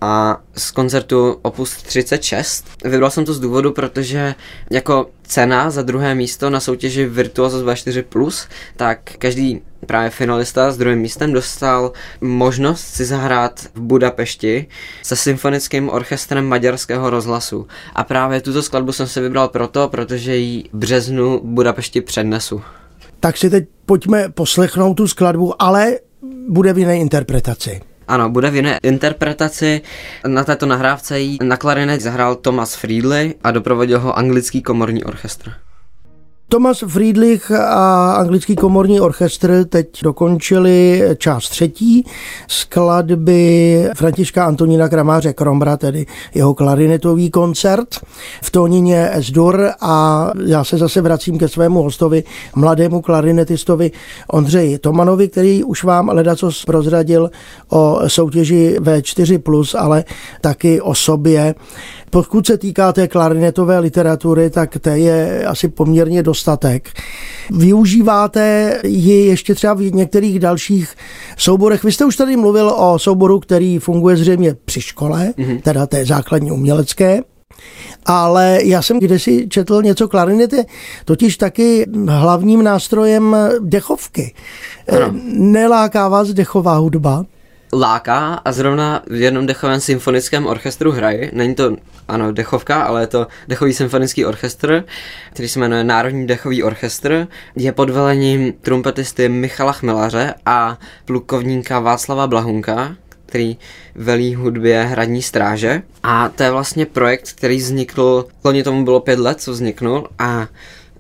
a 0.05 0.38
z 0.57 0.71
koncertu 0.71 1.39
Opus 1.41 1.83
36. 1.83 2.65
Vybral 2.83 3.09
jsem 3.12 3.25
to 3.25 3.33
z 3.33 3.39
důvodu, 3.39 3.71
protože 3.71 4.35
jako 4.71 5.09
cena 5.24 5.69
za 5.69 5.81
druhé 5.81 6.15
místo 6.15 6.50
na 6.50 6.59
soutěži 6.59 7.05
Virtuosos 7.05 7.63
24+, 7.63 8.47
tak 8.75 9.00
každý 9.17 9.62
právě 9.85 10.09
finalista 10.09 10.71
s 10.71 10.77
druhým 10.77 11.00
místem 11.00 11.33
dostal 11.33 11.91
možnost 12.21 12.81
si 12.81 13.05
zahrát 13.05 13.59
v 13.74 13.81
Budapešti 13.81 14.67
se 15.03 15.15
symfonickým 15.15 15.89
orchestrem 15.89 16.45
maďarského 16.45 17.09
rozhlasu. 17.09 17.67
A 17.95 18.03
právě 18.03 18.41
tuto 18.41 18.63
skladbu 18.63 18.91
jsem 18.91 19.07
si 19.07 19.21
vybral 19.21 19.47
proto, 19.47 19.89
protože 19.89 20.35
ji 20.35 20.63
v 20.74 20.77
březnu 20.77 21.39
v 21.39 21.43
Budapešti 21.43 22.01
přednesu. 22.01 22.62
Tak 23.19 23.38
si 23.38 23.50
teď 23.50 23.65
pojďme 23.85 24.29
poslechnout 24.29 24.93
tu 24.93 25.07
skladbu, 25.07 25.62
ale 25.62 26.00
bude 26.50 26.74
v 26.74 26.77
jiné 26.77 26.97
interpretaci. 26.97 27.81
Ano, 28.07 28.29
bude 28.29 28.51
v 28.51 28.55
jiné 28.55 28.79
interpretaci. 28.83 29.81
Na 30.27 30.43
této 30.43 30.65
nahrávce 30.65 31.19
jí 31.19 31.38
na 31.43 31.57
klarinet 31.57 32.01
zahrál 32.01 32.35
Thomas 32.35 32.75
Friedley 32.75 33.35
a 33.43 33.51
doprovodil 33.51 34.00
ho 34.00 34.17
anglický 34.17 34.62
komorní 34.62 35.03
orchestr. 35.03 35.64
Thomas 36.50 36.84
Friedlich 36.88 37.52
a 37.52 38.14
anglický 38.14 38.56
komorní 38.56 39.02
orchestr 39.02 39.66
teď 39.70 39.88
dokončili 40.04 41.04
část 41.18 41.50
třetí 41.50 42.06
skladby 42.48 43.90
Františka 43.96 44.46
Antonína 44.46 44.90
Kramáře 44.90 45.34
Krombra, 45.34 45.78
tedy 45.78 46.06
jeho 46.36 46.54
klarinetový 46.54 47.30
koncert 47.30 47.88
v 48.44 48.52
tónině 48.52 49.10
S-dur 49.14 49.70
a 49.82 50.32
já 50.46 50.64
se 50.64 50.78
zase 50.78 51.02
vracím 51.02 51.38
ke 51.38 51.48
svému 51.48 51.84
hostovi, 51.84 52.24
mladému 52.56 53.02
klarinetistovi 53.02 53.92
Ondřeji 54.28 54.78
Tomanovi, 54.78 55.28
který 55.28 55.64
už 55.64 55.84
vám 55.84 56.10
ledacos 56.10 56.66
prozradil 56.66 57.32
o 57.70 58.00
soutěži 58.08 58.78
V4+, 58.80 59.80
ale 59.80 60.04
taky 60.42 60.82
o 60.82 60.96
sobě. 60.96 61.56
Pokud 62.09 62.47
se 62.47 62.57
týká 62.57 62.93
té 62.93 63.07
klarinetové 63.07 63.79
literatury, 63.79 64.50
tak 64.50 64.77
té 64.79 65.00
je 65.00 65.45
asi 65.45 65.67
poměrně 65.67 66.24
dostatek. 66.24 66.89
Využíváte 67.51 68.74
ji 68.83 69.25
ještě 69.25 69.55
třeba 69.55 69.74
v 69.74 69.81
některých 69.81 70.39
dalších 70.39 70.95
souborech. 71.38 71.83
Vy 71.83 71.91
jste 71.91 72.05
už 72.05 72.15
tady 72.15 72.38
mluvil 72.38 72.69
o 72.77 73.00
souboru, 73.00 73.39
který 73.39 73.79
funguje 73.79 74.17
zřejmě 74.17 74.55
při 74.65 74.81
škole, 74.81 75.33
mm-hmm. 75.38 75.62
teda 75.62 75.85
té 75.85 76.05
základní 76.05 76.51
umělecké. 76.51 77.21
Ale 78.05 78.59
já 78.63 78.81
jsem 78.81 79.00
kdysi 79.00 79.47
četl 79.50 79.81
něco 79.81 80.07
klarinety, 80.07 80.65
totiž 81.05 81.38
taky 81.38 81.85
hlavním 82.07 82.63
nástrojem 82.63 83.35
dechovky. 83.59 84.33
Ano. 84.95 85.13
Neláká 85.33 86.07
vás 86.07 86.29
dechová 86.29 86.77
hudba? 86.77 87.25
láká 87.74 88.33
a 88.33 88.51
zrovna 88.51 89.01
v 89.07 89.21
jednom 89.21 89.45
dechovém 89.45 89.79
symfonickém 89.79 90.45
orchestru 90.45 90.91
hraji. 90.91 91.31
Není 91.33 91.55
to, 91.55 91.75
ano, 92.07 92.31
dechovka, 92.31 92.83
ale 92.83 93.01
je 93.01 93.07
to 93.07 93.27
dechový 93.47 93.74
symfonický 93.74 94.25
orchestr, 94.25 94.83
který 95.33 95.50
se 95.50 95.59
jmenuje 95.59 95.83
Národní 95.83 96.27
dechový 96.27 96.63
orchestr. 96.63 97.27
Je 97.55 97.71
pod 97.71 97.89
velením 97.89 98.53
trumpetisty 98.53 99.29
Michala 99.29 99.71
Chmelaře 99.71 100.33
a 100.45 100.77
plukovníka 101.05 101.79
Václava 101.79 102.27
Blahunka, 102.27 102.95
který 103.25 103.57
velí 103.95 104.35
hudbě 104.35 104.83
Hradní 104.83 105.21
stráže. 105.21 105.81
A 106.03 106.29
to 106.29 106.43
je 106.43 106.51
vlastně 106.51 106.85
projekt, 106.85 107.31
který 107.31 107.57
vznikl, 107.57 108.25
loni 108.43 108.63
tomu 108.63 108.83
bylo 108.83 109.00
pět 109.00 109.19
let, 109.19 109.41
co 109.41 109.51
vzniknul 109.51 110.07
a 110.19 110.47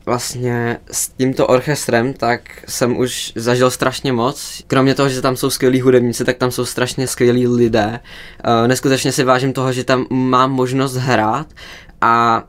vlastně 0.05 0.77
s 0.91 1.09
tímto 1.09 1.47
orchestrem, 1.47 2.13
tak 2.13 2.41
jsem 2.67 2.97
už 2.97 3.33
zažil 3.35 3.71
strašně 3.71 4.13
moc. 4.13 4.63
Kromě 4.67 4.95
toho, 4.95 5.09
že 5.09 5.21
tam 5.21 5.35
jsou 5.35 5.49
skvělí 5.49 5.81
hudebníci, 5.81 6.25
tak 6.25 6.37
tam 6.37 6.51
jsou 6.51 6.65
strašně 6.65 7.07
skvělí 7.07 7.47
lidé. 7.47 7.99
Uh, 8.47 8.67
neskutečně 8.67 9.11
si 9.11 9.23
vážím 9.23 9.53
toho, 9.53 9.71
že 9.71 9.83
tam 9.83 10.05
mám 10.09 10.51
možnost 10.51 10.95
hrát 10.95 11.47
a 12.01 12.43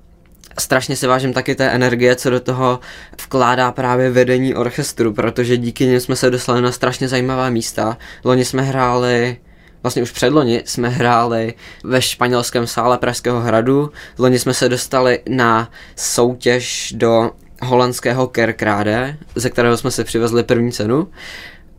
strašně 0.59 0.97
si 0.97 1.07
vážím 1.07 1.33
taky 1.33 1.55
té 1.55 1.71
energie, 1.71 2.17
co 2.17 2.31
do 2.31 2.41
toho 2.41 2.81
vkládá 3.23 3.73
právě 3.73 4.11
vedení 4.11 4.55
orchestru, 4.55 5.13
protože 5.13 5.57
díky 5.57 5.87
něm 5.87 6.01
jsme 6.01 6.17
se 6.17 6.31
dostali 6.31 6.63
na 6.63 6.73
strašně 6.73 7.09
zajímavá 7.09 7.51
místa. 7.51 7.99
Loni 8.25 8.45
jsme 8.45 8.63
hráli 8.63 9.37
vlastně 9.83 10.03
už 10.03 10.11
předloni 10.11 10.63
jsme 10.65 10.89
hráli 10.89 11.55
ve 11.85 12.03
španělském 12.03 12.67
sále 12.67 12.99
Pražského 12.99 13.41
hradu. 13.41 13.93
Loni 14.19 14.39
jsme 14.39 14.55
se 14.55 14.69
dostali 14.69 15.21
na 15.29 15.71
soutěž 15.97 16.93
do 16.97 17.31
holandského 17.63 18.27
Kerkrade, 18.27 19.17
ze 19.35 19.51
kterého 19.51 19.77
jsme 19.77 19.91
si 19.91 20.05
přivezli 20.05 20.43
první 20.43 20.73
cenu 20.73 21.09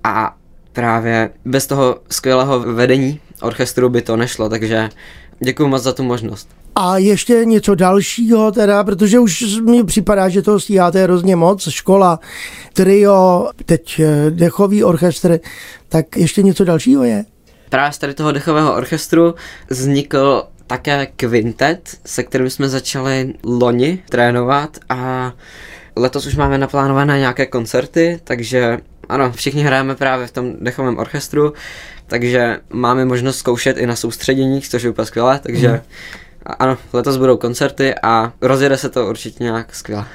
a 0.04 0.36
právě 0.74 1.30
bez 1.46 1.68
toho 1.68 2.00
skvělého 2.12 2.60
vedení 2.60 3.20
orchestru 3.42 3.90
by 3.90 4.02
to 4.02 4.18
nešlo, 4.18 4.50
takže 4.50 4.90
děkuji 5.40 5.68
moc 5.68 5.84
za 5.84 5.94
tu 5.94 6.04
možnost. 6.04 6.50
A 6.76 6.98
ještě 6.98 7.46
něco 7.46 7.76
dalšího 7.76 8.52
teda, 8.52 8.84
protože 8.84 9.20
už 9.20 9.60
mi 9.62 9.84
připadá, 9.84 10.30
že 10.30 10.42
to 10.42 10.60
stíháte 10.60 11.04
hrozně 11.04 11.36
moc, 11.36 11.70
škola, 11.70 12.20
trio, 12.74 13.50
teď 13.66 14.00
eh, 14.00 14.32
dechový 14.32 14.84
orchestr, 14.84 15.40
tak 15.90 16.18
ještě 16.18 16.44
něco 16.44 16.64
dalšího 16.64 17.04
je? 17.04 17.26
Právě 17.70 17.92
z 17.92 17.98
tady 17.98 18.14
toho 18.14 18.32
dechového 18.32 18.76
orchestru 18.76 19.36
vznikl 19.70 20.44
také 20.68 21.06
kvintet, 21.06 21.98
se 22.06 22.24
kterým 22.24 22.50
jsme 22.50 22.70
začali 22.70 23.34
loni 23.44 24.04
trénovat 24.10 24.78
a 24.90 25.34
letos 25.96 26.26
už 26.26 26.36
máme 26.36 26.58
naplánované 26.58 27.20
nějaké 27.20 27.46
koncerty, 27.46 28.20
takže 28.24 28.80
ano, 29.10 29.32
všichni 29.32 29.64
hrajeme 29.64 29.96
právě 29.96 30.28
v 30.28 30.32
tom 30.32 30.54
dechovém 30.62 30.98
orchestru, 30.98 31.54
takže 32.08 32.60
máme 32.74 33.06
možnost 33.06 33.38
zkoušet 33.38 33.78
i 33.78 33.88
na 33.88 33.96
soustředěních, 33.96 34.70
což 34.70 34.84
je 34.84 34.90
úplně 34.90 35.06
skvělé, 35.06 35.40
takže 35.44 35.68
hmm. 35.68 35.80
ano, 36.60 36.78
letos 36.94 37.18
budou 37.18 37.38
koncerty 37.38 37.96
a 38.04 38.34
rozjede 38.42 38.78
se 38.78 38.90
to 38.90 39.08
určitě 39.08 39.44
nějak 39.44 39.76
skvěle. 39.76 40.06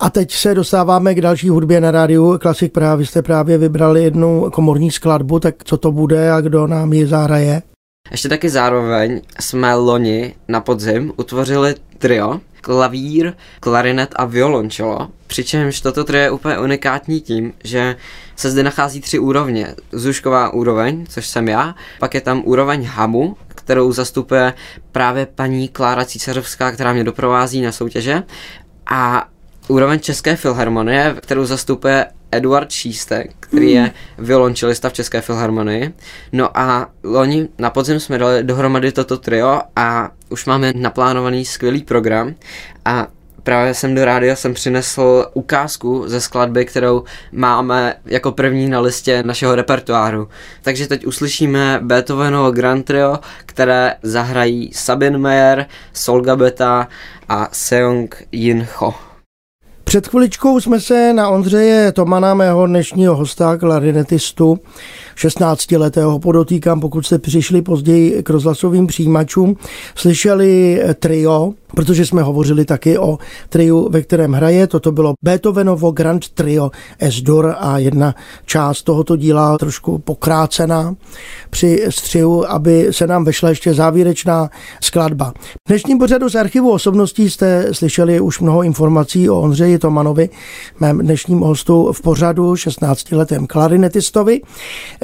A 0.00 0.10
teď 0.10 0.32
se 0.32 0.54
dostáváme 0.54 1.14
k 1.14 1.20
další 1.20 1.48
hudbě 1.48 1.80
na 1.80 1.90
rádiu 1.90 2.38
Klasik 2.38 2.72
Praha. 2.72 2.94
Vy 2.94 3.06
jste 3.06 3.22
právě 3.22 3.58
vybrali 3.58 4.04
jednu 4.04 4.50
komorní 4.50 4.90
skladbu, 4.90 5.40
tak 5.40 5.54
co 5.64 5.76
to 5.76 5.92
bude 5.92 6.32
a 6.32 6.40
kdo 6.40 6.66
nám 6.66 6.92
ji 6.92 7.06
zahraje? 7.06 7.62
Ještě 8.10 8.28
taky 8.28 8.48
zároveň 8.48 9.20
jsme 9.40 9.74
loni 9.74 10.34
na 10.48 10.60
podzim 10.60 11.12
utvořili 11.16 11.74
trio, 11.98 12.40
klavír, 12.60 13.32
klarinet 13.60 14.14
a 14.16 14.24
violončelo, 14.24 15.08
přičemž 15.26 15.80
toto 15.80 16.04
trio 16.04 16.22
je 16.22 16.30
úplně 16.30 16.58
unikátní 16.58 17.20
tím, 17.20 17.52
že 17.64 17.96
se 18.36 18.50
zde 18.50 18.62
nachází 18.62 19.00
tři 19.00 19.18
úrovně. 19.18 19.74
Zušková 19.92 20.52
úroveň, 20.52 21.06
což 21.08 21.26
jsem 21.26 21.48
já, 21.48 21.74
pak 21.98 22.14
je 22.14 22.20
tam 22.20 22.42
úroveň 22.44 22.84
hamu, 22.84 23.36
kterou 23.48 23.92
zastupuje 23.92 24.54
právě 24.92 25.26
paní 25.26 25.68
Klára 25.68 26.04
Císařovská, 26.04 26.72
která 26.72 26.92
mě 26.92 27.04
doprovází 27.04 27.62
na 27.62 27.72
soutěže, 27.72 28.22
a 28.86 29.28
úroveň 29.68 30.00
České 30.00 30.36
filharmonie, 30.36 31.16
kterou 31.20 31.44
zastupuje 31.44 32.06
Eduard 32.32 32.70
Šístek, 32.70 33.30
který 33.40 33.70
je 33.70 33.92
violončelista 34.18 34.88
v 34.88 34.92
České 34.92 35.20
filharmonii. 35.20 35.94
No 36.32 36.58
a 36.58 36.88
loni 37.04 37.48
na 37.58 37.70
podzim 37.70 38.00
jsme 38.00 38.18
dali 38.18 38.42
dohromady 38.42 38.92
toto 38.92 39.16
trio 39.18 39.60
a 39.76 40.10
už 40.28 40.46
máme 40.46 40.72
naplánovaný 40.76 41.44
skvělý 41.44 41.82
program 41.82 42.34
a 42.84 43.06
právě 43.42 43.74
jsem 43.74 43.94
do 43.94 44.04
rádia 44.04 44.36
jsem 44.36 44.54
přinesl 44.54 45.26
ukázku 45.34 46.04
ze 46.06 46.20
skladby, 46.20 46.64
kterou 46.64 47.04
máme 47.32 47.94
jako 48.06 48.32
první 48.32 48.68
na 48.68 48.80
listě 48.80 49.22
našeho 49.22 49.54
repertoáru. 49.54 50.28
Takže 50.62 50.86
teď 50.86 51.06
uslyšíme 51.06 51.78
Beethovenovo 51.82 52.50
Grand 52.50 52.84
Trio, 52.86 53.18
které 53.46 53.96
zahrají 54.02 54.70
Sabine 54.74 55.18
Meyer, 55.18 55.66
Solga 55.92 56.36
Beta 56.36 56.88
a 57.28 57.48
Seong 57.52 58.22
Jin 58.32 58.66
Ho. 58.76 59.09
Před 59.90 60.08
chviličkou 60.08 60.60
jsme 60.60 60.80
se 60.80 61.12
na 61.12 61.28
Ondřeje 61.28 61.92
Tomana, 61.92 62.34
mého 62.34 62.66
dnešního 62.66 63.16
hosta, 63.16 63.56
klarinetistu, 63.56 64.60
16-letého 65.20 66.18
podotýkám, 66.18 66.80
pokud 66.80 67.06
jste 67.06 67.18
přišli 67.18 67.62
později 67.62 68.22
k 68.22 68.30
rozhlasovým 68.30 68.86
přijímačům, 68.86 69.56
slyšeli 69.94 70.82
trio, 71.00 71.52
protože 71.74 72.06
jsme 72.06 72.22
hovořili 72.22 72.64
taky 72.64 72.98
o 72.98 73.18
triu, 73.48 73.88
ve 73.90 74.02
kterém 74.02 74.32
hraje. 74.32 74.66
Toto 74.66 74.92
bylo 74.92 75.14
Beethovenovo 75.22 75.90
Grand 75.90 76.28
Trio 76.28 76.70
S-dur 77.00 77.54
a 77.58 77.78
jedna 77.78 78.14
část 78.46 78.82
tohoto 78.82 79.16
díla 79.16 79.58
trošku 79.58 79.98
pokrácená 79.98 80.94
při 81.50 81.86
střihu, 81.88 82.50
aby 82.50 82.88
se 82.90 83.06
nám 83.06 83.24
vešla 83.24 83.48
ještě 83.48 83.74
závěrečná 83.74 84.50
skladba. 84.80 85.32
V 85.66 85.68
dnešním 85.68 85.98
pořadu 85.98 86.28
z 86.28 86.34
archivu 86.34 86.70
osobností 86.70 87.30
jste 87.30 87.68
slyšeli 87.72 88.20
už 88.20 88.40
mnoho 88.40 88.62
informací 88.62 89.30
o 89.30 89.40
Ondřeji 89.40 89.78
Tomanovi, 89.78 90.28
mém 90.80 90.98
dnešním 90.98 91.38
hostu 91.38 91.92
v 91.92 92.02
pořadu 92.02 92.52
16-letém 92.52 93.46
klarinetistovi. 93.46 94.40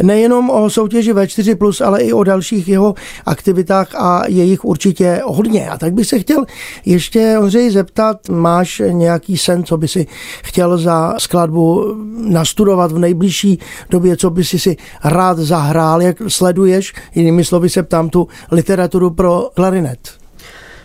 Nejenom 0.07 0.51
o 0.51 0.71
soutěži 0.71 1.12
V4+, 1.12 1.87
ale 1.87 2.01
i 2.01 2.12
o 2.12 2.25
dalších 2.25 2.69
jeho 2.69 2.95
aktivitách 3.27 3.95
a 3.95 4.23
jejich 4.29 4.64
určitě 4.64 5.21
hodně. 5.25 5.69
A 5.69 5.79
tak 5.79 5.92
bych 5.92 6.07
se 6.07 6.19
chtěl 6.19 6.45
ještě, 6.85 7.38
Ondřej, 7.38 7.71
zeptat, 7.71 8.29
máš 8.29 8.83
nějaký 8.90 9.38
sen, 9.38 9.64
co 9.64 9.77
by 9.77 9.88
si 9.88 10.07
chtěl 10.45 10.79
za 10.79 11.14
skladbu 11.19 11.95
nastudovat 12.16 12.92
v 12.92 12.99
nejbližší 12.99 13.59
době, 13.90 14.16
co 14.16 14.31
by 14.31 14.45
si 14.45 14.59
si 14.59 14.77
rád 15.05 15.38
zahrál, 15.38 16.03
jak 16.03 16.16
sleduješ, 16.29 16.92
jinými 17.14 17.45
slovy 17.45 17.71
se 17.71 17.83
ptám 17.83 18.11
tu 18.11 18.29
literaturu 18.51 19.11
pro 19.11 19.51
klarinet. 19.55 19.99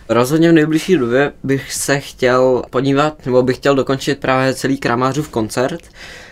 Rozhodně 0.08 0.50
v 0.50 0.52
nejbližší 0.52 0.96
době 0.96 1.32
bych 1.44 1.72
se 1.72 2.00
chtěl 2.00 2.62
podívat, 2.70 3.26
nebo 3.26 3.42
bych 3.42 3.56
chtěl 3.56 3.74
dokončit 3.74 4.18
právě 4.18 4.54
celý 4.54 4.76
Kramářův 4.76 5.28
koncert. 5.28 5.80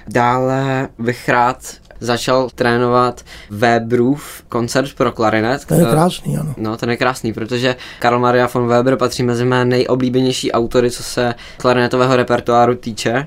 Dále 0.09 0.89
bych 0.99 1.29
rád 1.29 1.59
začal 2.01 2.51
trénovat 2.55 3.25
Weberův 3.51 4.43
koncert 4.49 4.95
pro 4.95 5.13
klarinet. 5.13 5.65
To 5.65 5.75
je 5.75 5.85
krásný, 5.85 6.39
ano. 6.39 6.55
No, 6.57 6.77
ten 6.77 6.91
je 6.91 6.97
krásný, 6.97 7.33
protože 7.33 7.77
Karl 7.99 8.19
Maria 8.19 8.49
von 8.55 8.67
Weber 8.67 8.97
patří 8.97 9.23
mezi 9.23 9.45
mé 9.45 9.65
nejoblíbenější 9.65 10.53
autory, 10.53 10.91
co 10.91 11.03
se 11.03 11.35
klarinetového 11.57 12.17
repertoáru 12.17 12.75
týče 12.75 13.27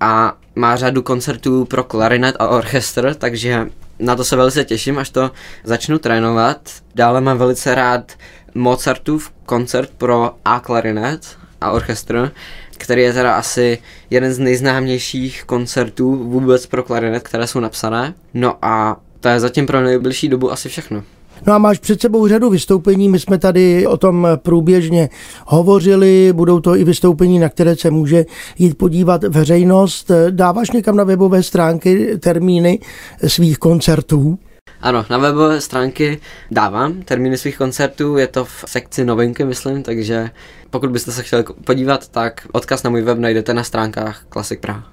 a 0.00 0.36
má 0.54 0.76
řadu 0.76 1.02
koncertů 1.02 1.64
pro 1.64 1.84
klarinet 1.84 2.36
a 2.38 2.48
orchestr, 2.48 3.14
takže 3.14 3.66
na 3.98 4.16
to 4.16 4.24
se 4.24 4.36
velice 4.36 4.64
těším, 4.64 4.98
až 4.98 5.10
to 5.10 5.30
začnu 5.64 5.98
trénovat. 5.98 6.70
Dále 6.94 7.20
mám 7.20 7.38
velice 7.38 7.74
rád 7.74 8.12
Mozartův 8.54 9.30
koncert 9.46 9.90
pro 9.98 10.34
A 10.44 10.60
klarinet 10.60 11.36
a 11.60 11.70
orchestr, 11.70 12.32
který 12.78 13.02
je 13.02 13.12
teda 13.12 13.34
asi 13.34 13.78
jeden 14.10 14.34
z 14.34 14.38
nejznámějších 14.38 15.44
koncertů 15.44 16.16
vůbec 16.16 16.66
pro 16.66 16.82
klarinet, 16.82 17.22
které 17.22 17.46
jsou 17.46 17.60
napsané. 17.60 18.14
No 18.34 18.56
a 18.62 19.00
to 19.20 19.28
je 19.28 19.40
zatím 19.40 19.66
pro 19.66 19.80
nejbližší 19.80 20.28
dobu 20.28 20.52
asi 20.52 20.68
všechno. 20.68 21.02
No 21.46 21.52
a 21.52 21.58
máš 21.58 21.78
před 21.78 22.00
sebou 22.00 22.28
řadu 22.28 22.50
vystoupení, 22.50 23.08
my 23.08 23.18
jsme 23.18 23.38
tady 23.38 23.86
o 23.86 23.96
tom 23.96 24.28
průběžně 24.36 25.08
hovořili, 25.46 26.32
budou 26.32 26.60
to 26.60 26.76
i 26.76 26.84
vystoupení, 26.84 27.38
na 27.38 27.48
které 27.48 27.76
se 27.76 27.90
může 27.90 28.26
jít 28.58 28.78
podívat 28.78 29.24
veřejnost. 29.24 30.10
Dáváš 30.30 30.70
někam 30.70 30.96
na 30.96 31.04
webové 31.04 31.42
stránky 31.42 32.18
termíny 32.18 32.78
svých 33.26 33.58
koncertů? 33.58 34.38
Ano, 34.84 35.04
na 35.10 35.18
webové 35.18 35.60
stránky 35.60 36.20
dávám 36.50 37.02
termíny 37.02 37.38
svých 37.38 37.58
koncertů, 37.58 38.16
je 38.16 38.26
to 38.26 38.44
v 38.44 38.64
sekci 38.66 39.04
novinky, 39.04 39.44
myslím, 39.44 39.82
takže 39.82 40.30
pokud 40.70 40.90
byste 40.90 41.12
se 41.12 41.22
chtěli 41.22 41.44
podívat, 41.64 42.08
tak 42.08 42.46
odkaz 42.52 42.82
na 42.82 42.90
můj 42.90 43.02
web 43.02 43.18
najdete 43.18 43.54
na 43.54 43.64
stránkách 43.64 44.24
Classic 44.32 44.60
Praha. 44.60 44.84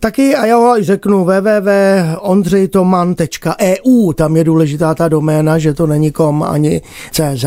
Taky 0.00 0.36
a 0.36 0.46
já 0.46 0.56
ho 0.56 0.82
řeknu 0.82 1.24
www.ondřejtoman.eu, 1.24 4.12
tam 4.12 4.36
je 4.36 4.44
důležitá 4.44 4.94
ta 4.94 5.08
doména, 5.08 5.58
že 5.58 5.74
to 5.74 5.86
není 5.86 6.12
kom 6.12 6.42
ani 6.42 6.82
CZ. 7.10 7.44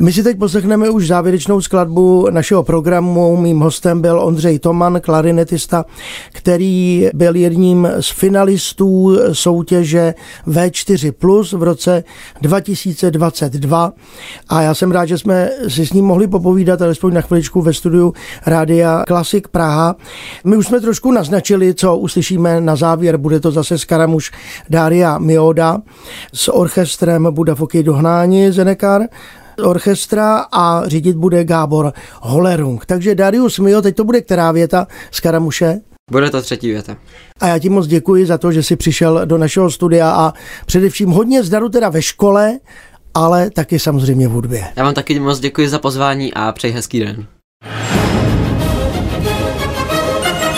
My 0.00 0.12
si 0.12 0.22
teď 0.22 0.38
poslechneme 0.38 0.90
už 0.90 1.06
závěrečnou 1.06 1.60
skladbu 1.60 2.26
našeho 2.30 2.62
programu. 2.62 3.36
Mým 3.36 3.60
hostem 3.60 4.00
byl 4.00 4.20
Ondřej 4.20 4.58
Toman, 4.58 5.00
klarinetista, 5.00 5.84
který 6.32 7.08
byl 7.14 7.36
jedním 7.36 7.88
z 8.00 8.10
finalistů 8.10 9.18
soutěže 9.32 10.14
V4 10.46 11.12
Plus 11.12 11.52
v 11.52 11.62
roce 11.62 12.04
2022. 12.40 13.92
A 14.48 14.62
já 14.62 14.74
jsem 14.74 14.90
rád, 14.90 15.06
že 15.06 15.18
jsme 15.18 15.50
si 15.68 15.86
s 15.86 15.92
ním 15.92 16.04
mohli 16.04 16.28
popovídat 16.28 16.82
alespoň 16.82 17.14
na 17.14 17.20
chviličku 17.20 17.62
ve 17.62 17.72
studiu 17.72 18.12
Rádia 18.46 19.04
Klasik 19.06 19.48
Praha. 19.48 19.96
My 20.44 20.56
už 20.56 20.66
jsme 20.66 20.80
trošku 20.80 21.12
naznačili, 21.12 21.74
co 21.74 21.96
uslyšíme 21.96 22.60
na 22.60 22.76
závěr. 22.76 23.16
Bude 23.16 23.40
to 23.40 23.50
zase 23.50 23.78
Skaramuš 23.78 24.32
Daria 24.70 25.18
Mioda 25.18 25.78
s 26.32 26.52
orchestrem 26.52 27.28
Budafoky 27.30 27.82
Dohnání 27.82 28.50
Zenekar 28.52 29.02
orchestra 29.62 30.46
a 30.52 30.88
řídit 30.88 31.16
bude 31.16 31.44
Gábor 31.44 31.92
Holerung. 32.20 32.86
Takže 32.86 33.14
Darius 33.14 33.58
Mio, 33.58 33.82
teď 33.82 33.96
to 33.96 34.04
bude 34.04 34.20
která 34.20 34.52
věta 34.52 34.86
z 35.10 35.20
Karamuše? 35.20 35.80
Bude 36.10 36.30
to 36.30 36.42
třetí 36.42 36.70
věta. 36.70 36.96
A 37.40 37.46
já 37.46 37.58
ti 37.58 37.68
moc 37.68 37.86
děkuji 37.86 38.26
za 38.26 38.38
to, 38.38 38.52
že 38.52 38.62
jsi 38.62 38.76
přišel 38.76 39.26
do 39.26 39.38
našeho 39.38 39.70
studia 39.70 40.10
a 40.10 40.32
především 40.66 41.10
hodně 41.10 41.42
zdaru 41.42 41.68
teda 41.68 41.88
ve 41.88 42.02
škole, 42.02 42.58
ale 43.14 43.50
taky 43.50 43.78
samozřejmě 43.78 44.28
v 44.28 44.30
hudbě. 44.30 44.64
Já 44.76 44.84
vám 44.84 44.94
taky 44.94 45.20
moc 45.20 45.40
děkuji 45.40 45.68
za 45.68 45.78
pozvání 45.78 46.34
a 46.34 46.52
přeji 46.52 46.74
hezký 46.74 47.00
den. 47.00 47.26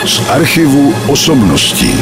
Z 0.06 0.28
archivu 0.28 0.94
osobností. 1.08 1.94